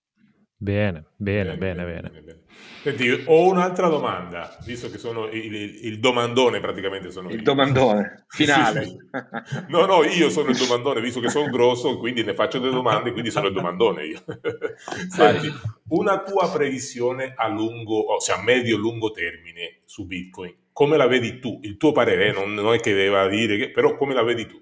Bene, 0.59 1.05
bene, 1.15 1.55
bene, 1.55 1.85
bene. 1.85 2.09
bene. 2.09 2.21
bene. 2.21 2.41
Senti, 2.81 3.23
ho 3.25 3.47
un'altra 3.47 3.89
domanda, 3.89 4.57
visto 4.63 4.89
che 4.89 4.97
sono 4.97 5.27
il, 5.27 5.53
il 5.53 5.99
domandone 5.99 6.59
praticamente 6.59 7.11
sono 7.11 7.29
Il 7.29 7.35
io. 7.35 7.41
domandone, 7.41 8.25
finale. 8.29 8.83
Sì, 8.83 8.89
sì. 8.89 8.97
No, 9.67 9.85
no, 9.85 10.03
io 10.03 10.29
sono 10.29 10.49
il 10.49 10.57
domandone, 10.57 11.01
visto 11.01 11.19
che 11.19 11.29
sono 11.29 11.49
grosso, 11.49 11.97
quindi 11.99 12.23
ne 12.23 12.33
faccio 12.33 12.59
delle 12.59 12.71
domande, 12.71 13.11
quindi 13.11 13.29
sono 13.29 13.47
il 13.47 13.53
domandone 13.53 14.05
io. 14.05 14.23
Senti, 15.09 15.47
una 15.89 16.23
tua 16.23 16.49
previsione 16.51 17.33
a 17.35 17.47
lungo, 17.47 18.15
ossia 18.15 18.37
a 18.39 18.41
medio-lungo 18.41 19.11
termine 19.11 19.81
su 19.85 20.07
Bitcoin, 20.07 20.55
come 20.71 20.97
la 20.97 21.07
vedi 21.07 21.39
tu? 21.39 21.59
Il 21.63 21.77
tuo 21.77 21.91
parere, 21.91 22.29
eh, 22.29 22.31
non, 22.31 22.53
non 22.53 22.73
è 22.73 22.79
che 22.79 22.93
deve 22.93 23.29
dire, 23.29 23.57
che, 23.57 23.71
però 23.71 23.95
come 23.95 24.13
la 24.13 24.23
vedi 24.23 24.47
tu? 24.47 24.59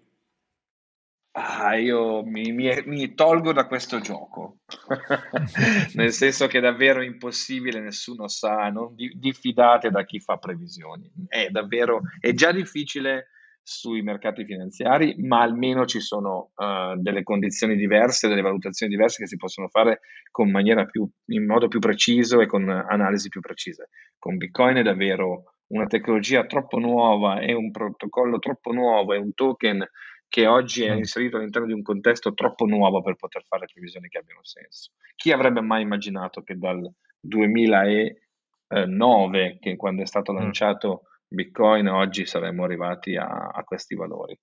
Ah, 1.38 1.76
io 1.76 2.24
mi, 2.24 2.54
mi, 2.54 2.72
mi, 2.86 3.14
tolgo 3.14 3.52
da 3.52 3.68
questo 3.68 4.00
gioco, 4.00 4.60
nel 5.96 6.14
senso 6.14 6.48
che 6.48 6.60
è 6.60 6.62
davvero 6.62 7.02
impossibile, 7.02 7.82
nessuno 7.82 8.30
sa, 8.30 8.70
non 8.70 8.96
di, 8.96 9.12
diffidate 9.18 9.90
da 9.90 10.06
chi 10.06 10.22
fa 10.22 10.38
previsioni. 10.38 11.12
È 11.28 11.50
davvero, 11.50 12.04
è 12.22 12.32
già 12.32 12.54
difficile 12.54 13.32
sui 13.62 14.02
mercati 14.02 14.46
finanziari, 14.46 15.16
ma 15.18 15.42
almeno 15.42 15.86
ci 15.86 16.00
sono 16.00 16.52
uh, 16.56 16.98
delle 17.02 17.24
condizioni 17.24 17.76
diverse, 17.76 18.30
delle 18.30 18.42
valutazioni 18.42 18.94
diverse 18.94 19.24
che 19.24 19.28
si 19.28 19.36
possono 19.36 19.68
fare 19.68 20.00
con 20.32 20.50
maniera 20.50 20.86
più, 20.86 21.06
in 21.32 21.46
modo 21.46 21.68
più 21.68 21.80
preciso 21.80 22.40
e 22.40 22.46
con 22.46 22.70
analisi 22.70 23.28
più 23.28 23.42
precise. 23.42 23.90
Con 24.18 24.38
Bitcoin 24.38 24.78
è 24.78 24.84
davvero 24.84 25.56
una 25.68 25.88
tecnologia 25.88 26.46
troppo 26.46 26.78
nuova, 26.78 27.40
è 27.40 27.52
un 27.52 27.72
protocollo 27.72 28.40
troppo 28.40 28.72
nuovo, 28.72 29.14
è 29.14 29.18
un 29.18 29.34
token 29.34 29.86
che 30.28 30.48
oggi 30.48 30.84
è 30.84 30.94
mm. 30.94 30.98
inserito 30.98 31.38
all'interno 31.38 31.68
di 31.68 31.74
un 31.74 31.82
contesto 31.82 32.34
troppo 32.34 32.66
nuovo 32.66 33.02
per 33.02 33.16
poter 33.16 33.44
fare 33.48 33.68
previsioni 33.72 34.08
che 34.08 34.18
abbiano 34.18 34.44
senso. 34.44 34.92
Chi 35.16 35.32
avrebbe 35.32 35.62
mai 35.62 35.82
immaginato 35.82 36.42
che 36.42 36.58
dal 36.58 36.90
2009, 37.20 39.58
che 39.60 39.76
quando 39.76 40.02
è 40.02 40.06
stato 40.06 40.34
mm. 40.34 40.36
lanciato 40.36 41.02
Bitcoin, 41.28 41.88
oggi 41.88 42.26
saremmo 42.26 42.64
arrivati 42.64 43.16
a, 43.16 43.28
a 43.28 43.64
questi 43.64 43.96
valori? 43.96 44.38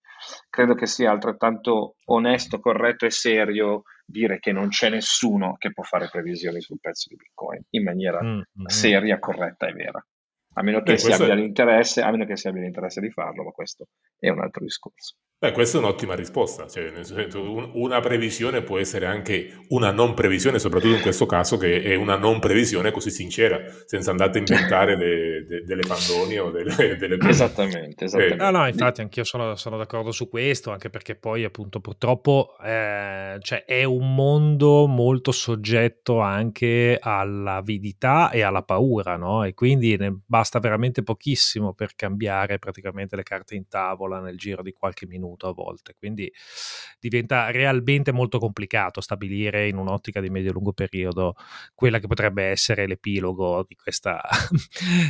Credo 0.49 0.75
che 0.75 0.87
sia 0.87 1.11
altrettanto 1.11 1.97
onesto, 2.07 2.61
corretto 2.61 3.07
e 3.07 3.11
serio 3.11 3.83
dire 4.05 4.39
che 4.39 4.53
non 4.53 4.69
c'è 4.69 4.91
nessuno 4.91 5.57
che 5.59 5.73
può 5.73 5.85
fare 5.85 6.09
previsioni 6.11 6.61
sul 6.61 6.81
prezzo 6.81 7.09
di 7.09 7.17
Bitcoin 7.17 7.63
in 7.71 7.85
maniera 7.85 8.23
mm-hmm. 8.23 8.67
seria, 8.67 9.19
corretta 9.19 9.67
e 9.67 9.73
vera. 9.73 10.05
A 10.55 10.63
meno, 10.63 10.83
Beh, 10.83 10.99
si 10.99 11.11
abbia 11.11 11.29
è... 11.29 11.31
a 11.31 12.11
meno 12.11 12.27
che 12.27 12.37
si 12.37 12.49
abbia 12.49 12.61
l'interesse 12.61 13.01
di 13.01 13.11
farlo, 13.11 13.45
ma 13.45 13.53
questo 13.53 13.87
è 14.19 14.29
un 14.29 14.41
altro 14.41 14.63
discorso. 14.63 15.17
Beh, 15.43 15.51
questa 15.51 15.77
è 15.77 15.81
un'ottima 15.81 16.15
risposta, 16.15 16.69
cioè, 16.69 16.93
nel 16.93 17.05
senso, 17.05 17.43
un, 17.43 17.69
una 17.75 17.99
previsione 17.99 18.63
può 18.63 18.79
essere 18.79 19.07
anche 19.07 19.65
una 19.71 19.91
non 19.91 20.15
previsione, 20.15 20.61
soprattutto 20.61 20.95
in 20.95 21.03
questo 21.03 21.27
caso 21.27 21.57
che 21.57 21.83
è 21.83 21.97
una 21.97 22.15
non 22.15 22.39
previsione 22.39 22.93
così 22.93 23.11
sincera, 23.11 23.61
senza 23.85 24.13
andare 24.13 24.31
a 24.31 24.39
inventare 24.39 24.97
le, 24.97 25.45
de, 25.45 25.65
delle 25.65 25.83
pandoni 25.85 26.39
o 26.39 26.53
delle, 26.53 26.95
delle 26.97 27.17
cose. 27.17 27.31
Esattamente, 27.31 28.05
esattamente. 28.05 28.41
Eh. 28.41 28.51
No, 28.51 28.57
no, 28.57 28.69
infatti 28.69 29.01
anch'io 29.01 29.25
sono, 29.25 29.57
sono, 29.57 29.77
d'accordo 29.77 30.13
su 30.13 30.29
questo, 30.29 30.71
anche 30.71 30.91
perché 30.91 31.17
poi 31.17 31.43
appunto 31.43 31.81
purtroppo 31.81 32.55
eh, 32.63 33.37
cioè, 33.41 33.65
è 33.65 33.83
un 33.83 34.15
mondo 34.15 34.87
molto 34.87 35.33
soggetto 35.33 36.21
anche 36.21 36.99
all'avidità 37.01 38.31
e 38.31 38.43
alla 38.43 38.63
paura, 38.63 39.17
no? 39.17 39.43
E 39.43 39.55
quindi 39.55 39.97
ne 39.97 40.21
basta 40.25 40.61
veramente 40.61 41.03
pochissimo 41.03 41.75
per 41.75 41.97
cambiare 41.97 42.61
praticamente 42.61 43.17
le 43.17 43.25
carte 43.25 43.57
in 43.57 43.67
tavola 43.67 44.21
nel 44.21 44.37
giro 44.37 44.63
di 44.63 44.71
qualche 44.71 45.05
minuto 45.09 45.31
minuto 45.33 45.49
a 45.49 45.53
volte, 45.53 45.95
quindi 45.99 46.31
diventa 47.01 47.51
realmente 47.51 48.13
molto 48.13 48.39
complicato 48.39 49.01
stabilire 49.01 49.69
in 49.69 49.77
un'ottica 49.77 50.21
di 50.21 50.31
medio-lungo 50.31 50.73
periodo 50.73 51.35
quella 51.75 51.99
che 51.99 52.07
potrebbe 52.07 52.45
essere 52.45 52.87
l'epilogo 52.87 53.65
di 53.67 53.75
questa, 53.75 54.21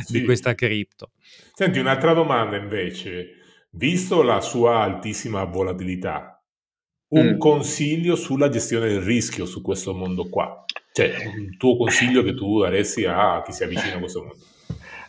sì. 0.05 0.13
di 0.19 0.23
questa 0.23 0.55
cripto. 0.55 1.11
Senti, 1.53 1.79
un'altra 1.79 2.13
domanda 2.13 2.57
invece, 2.57 3.37
visto 3.71 4.21
la 4.21 4.41
sua 4.41 4.79
altissima 4.79 5.43
volatilità, 5.43 6.41
un 7.09 7.35
mm. 7.35 7.37
consiglio 7.37 8.15
sulla 8.15 8.49
gestione 8.49 8.87
del 8.87 9.01
rischio 9.01 9.45
su 9.45 9.61
questo 9.61 9.93
mondo 9.93 10.29
qua? 10.29 10.65
Cioè, 10.91 11.25
un 11.35 11.57
tuo 11.57 11.75
consiglio 11.77 12.23
che 12.23 12.33
tu 12.35 12.61
daresti 12.61 13.05
a 13.05 13.41
chi 13.43 13.51
si 13.51 13.63
avvicina 13.63 13.95
a 13.95 13.99
questo 13.99 14.23
mondo? 14.23 14.45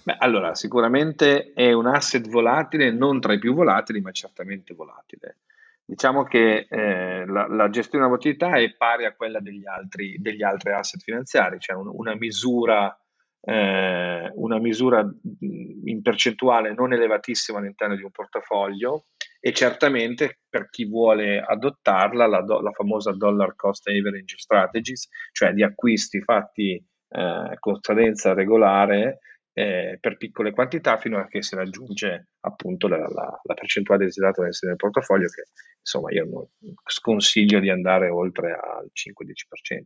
Beh, 0.05 0.17
allora, 0.19 0.55
sicuramente 0.55 1.53
è 1.55 1.73
un 1.73 1.87
asset 1.87 2.29
volatile, 2.29 2.90
non 2.90 3.21
tra 3.21 3.33
i 3.33 3.38
più 3.38 3.55
volatili, 3.55 4.03
ma 4.03 4.11
certamente 4.11 4.75
volatile. 4.75 5.38
Diciamo 5.83 6.25
che 6.25 6.67
eh, 6.69 7.25
la, 7.25 7.47
la, 7.49 7.71
gestione 7.71 8.05
della 8.05 8.09
volatilità 8.09 8.57
è 8.57 8.75
pari 8.75 9.07
a 9.07 9.14
quella 9.14 9.40
degli 9.40 9.67
altri, 9.67 10.17
degli 10.21 10.43
altri 10.43 10.73
asset 10.73 11.01
finanziari, 11.01 11.59
cioè 11.59 11.77
un, 11.77 11.90
una, 11.90 12.14
misura, 12.17 12.95
eh, 13.40 14.31
una 14.35 14.59
misura 14.59 15.11
in 15.40 16.03
percentuale 16.03 16.75
non 16.75 16.93
elevatissima 16.93 17.59
all'interno 17.59 17.97
di 17.97 18.03
un 18.03 18.11
portafoglio 18.11 19.07
e 19.40 19.53
certamente 19.55 20.40
per 20.49 20.69
chi 20.69 20.85
vuole 20.87 21.40
adottarla 21.40 22.27
la, 22.27 22.43
do, 22.43 22.61
la 22.61 22.73
famosa 22.73 23.12
dollar 23.12 23.55
cost 23.57 23.88
average 23.88 24.37
strategies, 24.37 25.09
cioè 25.33 25.53
di 25.53 25.62
acquisti 25.62 26.21
fatti 26.21 26.83
eh, 27.09 27.57
con 27.59 27.77
scadenza 27.81 28.35
regolare 28.35 29.21
eh, 29.57 29.99
per 30.01 30.17
piccole 30.17 30.51
quantità 30.51 30.99
fino 30.99 31.19
a 31.19 31.27
che 31.29 31.40
si 31.43 31.55
raggiunge 31.55 32.31
appunto 32.40 32.88
la, 32.88 32.99
la, 32.99 33.40
la 33.40 33.55
percentuale 33.55 34.05
desiderata 34.05 34.43
nel 34.43 34.77
portafoglio 34.77 35.29
che 35.29 35.45
insomma 35.79 36.11
io 36.12 36.25
non 36.25 36.75
sconsiglio 36.85 37.61
di 37.61 37.71
andare 37.71 38.09
oltre 38.09 38.53
al 38.53 38.90
5-10%. 38.93 39.85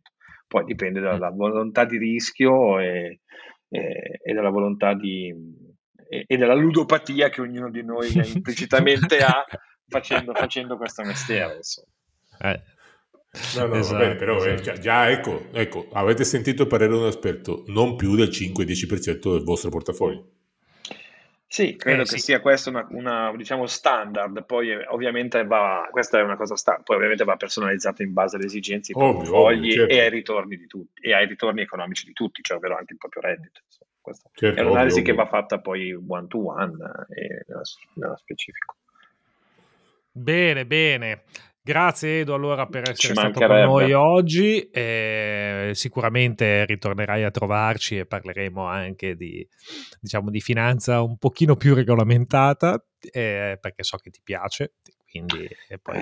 Poi 0.49 0.65
dipende 0.65 1.01
dalla 1.01 1.29
volontà 1.29 1.85
di 1.85 1.99
rischio 1.99 2.81
e, 2.81 3.21
e, 3.69 4.21
e 4.23 4.33
dalla 4.33 4.49
volontà 4.49 4.95
di, 4.95 5.35
e, 6.09 6.25
e, 6.27 6.37
della 6.39 6.55
ludopatia 6.55 7.29
che 7.29 7.43
ognuno 7.43 7.71
di 7.71 7.85
noi 7.85 8.09
implicitamente 8.35 9.19
ha 9.19 9.45
facendo, 9.87 10.33
facendo 10.33 10.79
questo 10.79 11.03
mestiere. 11.03 11.57
Insomma. 11.57 11.89
Eh, 12.41 12.63
No, 13.57 13.67
no, 13.67 13.75
esatto, 13.77 13.99
vabbè, 13.99 14.17
però 14.17 14.43
eh, 14.43 14.55
esatto. 14.55 14.63
già, 14.63 14.79
già, 14.79 15.11
ecco, 15.11 15.49
ecco, 15.53 15.89
avete 15.93 16.25
sentito 16.25 16.63
il 16.63 16.69
parere 16.69 16.93
di 16.93 16.99
un 16.99 17.07
esperto, 17.07 17.65
non 17.67 17.95
più 17.97 18.17
del 18.17 18.29
5-10% 18.29 19.33
del 19.33 19.45
vostro 19.45 19.71
portafoglio. 19.71 20.31
Sì, 21.51 21.77
credo 21.77 22.03
eh, 22.03 22.05
che 22.05 22.19
sì. 22.19 22.19
sia 22.19 22.41
questo 22.41 22.69
una, 22.69 22.87
una, 22.91 23.35
diciamo, 23.35 23.67
standard, 23.67 24.45
poi 24.45 24.71
eh, 24.71 24.87
ovviamente 24.89 25.45
va, 25.45 25.89
questa 25.91 26.19
è 26.19 26.23
una 26.23 26.37
cosa 26.37 26.57
standard, 26.57 26.85
poi 26.85 26.97
ovviamente 26.97 27.25
va 27.25 27.37
personalizzata 27.37 28.03
in 28.03 28.13
base 28.13 28.37
alle 28.37 28.47
esigenze 28.47 28.93
dei 28.93 29.03
portafogli 29.03 29.73
certo. 29.73 29.93
e 29.93 30.01
ai 30.01 30.11
ritorni 30.11 30.57
di 30.57 30.67
tutti, 30.67 31.01
e 31.01 31.15
ai 31.15 31.27
ritorni 31.27 31.63
economici 31.63 32.07
di 32.07 32.13
tutti, 32.13 32.43
cioè 32.43 32.59
ovvero 32.59 32.77
anche 32.77 32.93
il 32.93 32.99
proprio 32.99 33.23
reddito. 33.23 33.61
Insomma, 33.65 34.31
certo, 34.35 34.61
è 34.61 34.63
un'analisi 34.63 35.01
ovvio, 35.01 35.15
che 35.15 35.21
ovvio. 35.21 35.25
va 35.25 35.31
fatta 35.31 35.59
poi 35.59 35.93
one 35.93 36.27
to 36.29 36.47
one 36.47 36.77
e 37.15 37.45
nello, 37.47 37.63
nello 37.95 38.17
specifico. 38.17 38.77
Bene, 40.11 40.67
bene. 40.67 41.23
Grazie 41.69 42.21
Edo 42.21 42.33
allora 42.33 42.65
per 42.65 42.89
essere 42.89 43.13
stato 43.13 43.41
con 43.41 43.47
noi 43.47 43.93
oggi. 43.93 44.71
Eh, 44.71 45.73
sicuramente 45.75 46.65
ritornerai 46.65 47.25
a 47.25 47.31
trovarci 47.31 47.99
e 47.99 48.07
parleremo 48.07 48.65
anche 48.65 49.15
di, 49.15 49.47
diciamo, 50.01 50.31
di 50.31 50.41
finanza 50.41 51.03
un 51.03 51.19
pochino 51.19 51.57
più 51.57 51.75
regolamentata, 51.75 52.83
eh, 53.13 53.59
perché 53.61 53.83
so 53.83 53.99
che 53.99 54.09
ti 54.09 54.21
piace, 54.25 54.77
quindi 55.11 55.47
poi 55.83 55.99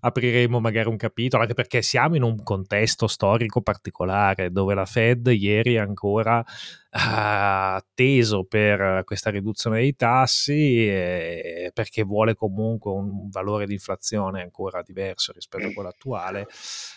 apriremo 0.00 0.60
magari 0.60 0.90
un 0.90 0.98
capitolo, 0.98 1.40
anche 1.40 1.54
perché 1.54 1.80
siamo 1.80 2.14
in 2.16 2.22
un 2.22 2.42
contesto 2.42 3.06
storico 3.06 3.62
particolare 3.62 4.50
dove 4.50 4.74
la 4.74 4.84
Fed 4.84 5.26
ieri 5.28 5.78
ancora 5.78 6.44
atteso 6.90 8.44
per 8.44 9.02
questa 9.04 9.28
riduzione 9.30 9.80
dei 9.80 9.94
tassi 9.94 10.88
eh, 10.88 11.70
perché 11.74 12.02
vuole 12.02 12.34
comunque 12.34 12.90
un 12.90 13.28
valore 13.28 13.66
di 13.66 13.74
inflazione 13.74 14.40
ancora 14.40 14.82
diverso 14.82 15.32
rispetto 15.32 15.66
a 15.66 15.72
quello 15.72 15.90
attuale. 15.90 16.46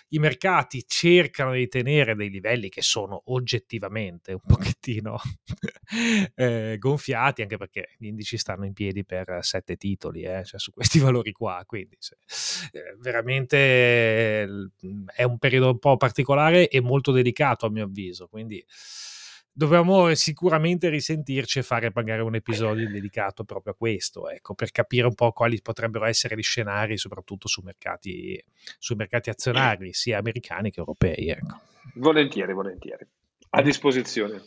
I 0.09 0.19
mercati 0.19 0.85
cercano 0.87 1.53
di 1.53 1.67
tenere 1.67 2.15
dei 2.15 2.29
livelli 2.29 2.69
che 2.69 2.81
sono 2.81 3.21
oggettivamente 3.25 4.31
un 4.31 4.41
pochettino 4.45 5.19
eh, 6.35 6.77
gonfiati, 6.79 7.41
anche 7.41 7.57
perché 7.57 7.89
gli 7.97 8.07
indici 8.07 8.37
stanno 8.37 8.65
in 8.65 8.73
piedi 8.73 9.03
per 9.03 9.39
sette 9.41 9.75
titoli, 9.75 10.23
eh, 10.23 10.43
cioè 10.45 10.59
su 10.59 10.71
questi 10.71 10.99
valori 10.99 11.31
qua, 11.31 11.63
quindi 11.65 11.97
se, 11.99 12.17
eh, 12.71 12.95
veramente 12.99 14.43
è 15.13 15.23
un 15.23 15.37
periodo 15.37 15.71
un 15.71 15.79
po' 15.79 15.97
particolare 15.97 16.69
e 16.69 16.79
molto 16.81 17.11
delicato 17.11 17.65
a 17.65 17.69
mio 17.69 17.85
avviso, 17.85 18.27
quindi 18.27 18.63
Dobbiamo 19.61 20.11
sicuramente 20.15 20.89
risentirci 20.89 21.59
e 21.59 21.61
fare 21.61 21.91
magari 21.93 22.21
un 22.21 22.33
episodio 22.33 22.89
dedicato 22.89 23.43
proprio 23.43 23.73
a 23.73 23.75
questo, 23.75 24.27
ecco, 24.27 24.55
per 24.55 24.71
capire 24.71 25.05
un 25.05 25.13
po' 25.13 25.31
quali 25.33 25.61
potrebbero 25.61 26.05
essere 26.05 26.35
gli 26.35 26.41
scenari, 26.41 26.97
soprattutto 26.97 27.47
su 27.47 27.61
mercati, 27.61 28.43
sui 28.79 28.95
mercati 28.95 29.29
azionari, 29.29 29.93
sia 29.93 30.17
americani 30.17 30.71
che 30.71 30.79
europei. 30.79 31.27
Ecco. 31.29 31.59
Volentieri, 31.93 32.53
volentieri. 32.53 33.05
A 33.51 33.61
disposizione. 33.61 34.41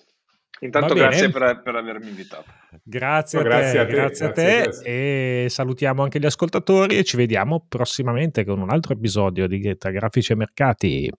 Intanto 0.58 0.94
grazie 0.94 1.30
per, 1.30 1.62
per, 1.62 1.76
avermi 1.76 2.08
invitato. 2.08 2.50
Grazie, 2.82 3.38
a, 3.38 3.42
grazie 3.44 3.72
te, 3.72 3.78
a 3.78 3.86
te, 3.86 3.92
grazie 3.92 4.26
a 4.26 4.32
te, 4.32 4.62
grazie. 4.62 5.44
e 5.44 5.46
salutiamo 5.48 6.02
anche 6.02 6.18
gli 6.18 6.26
ascoltatori 6.26 6.98
e 6.98 7.04
ci 7.04 7.16
vediamo 7.16 7.64
prossimamente 7.68 8.44
con 8.44 8.60
un 8.60 8.70
altro 8.70 8.94
episodio 8.94 9.46
di 9.46 9.76
Tra 9.76 9.92
Grafici 9.92 10.32
e 10.32 10.34
Mercati. 10.34 11.12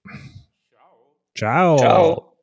Ciao. 1.31 1.77
Ciao. 1.77 2.34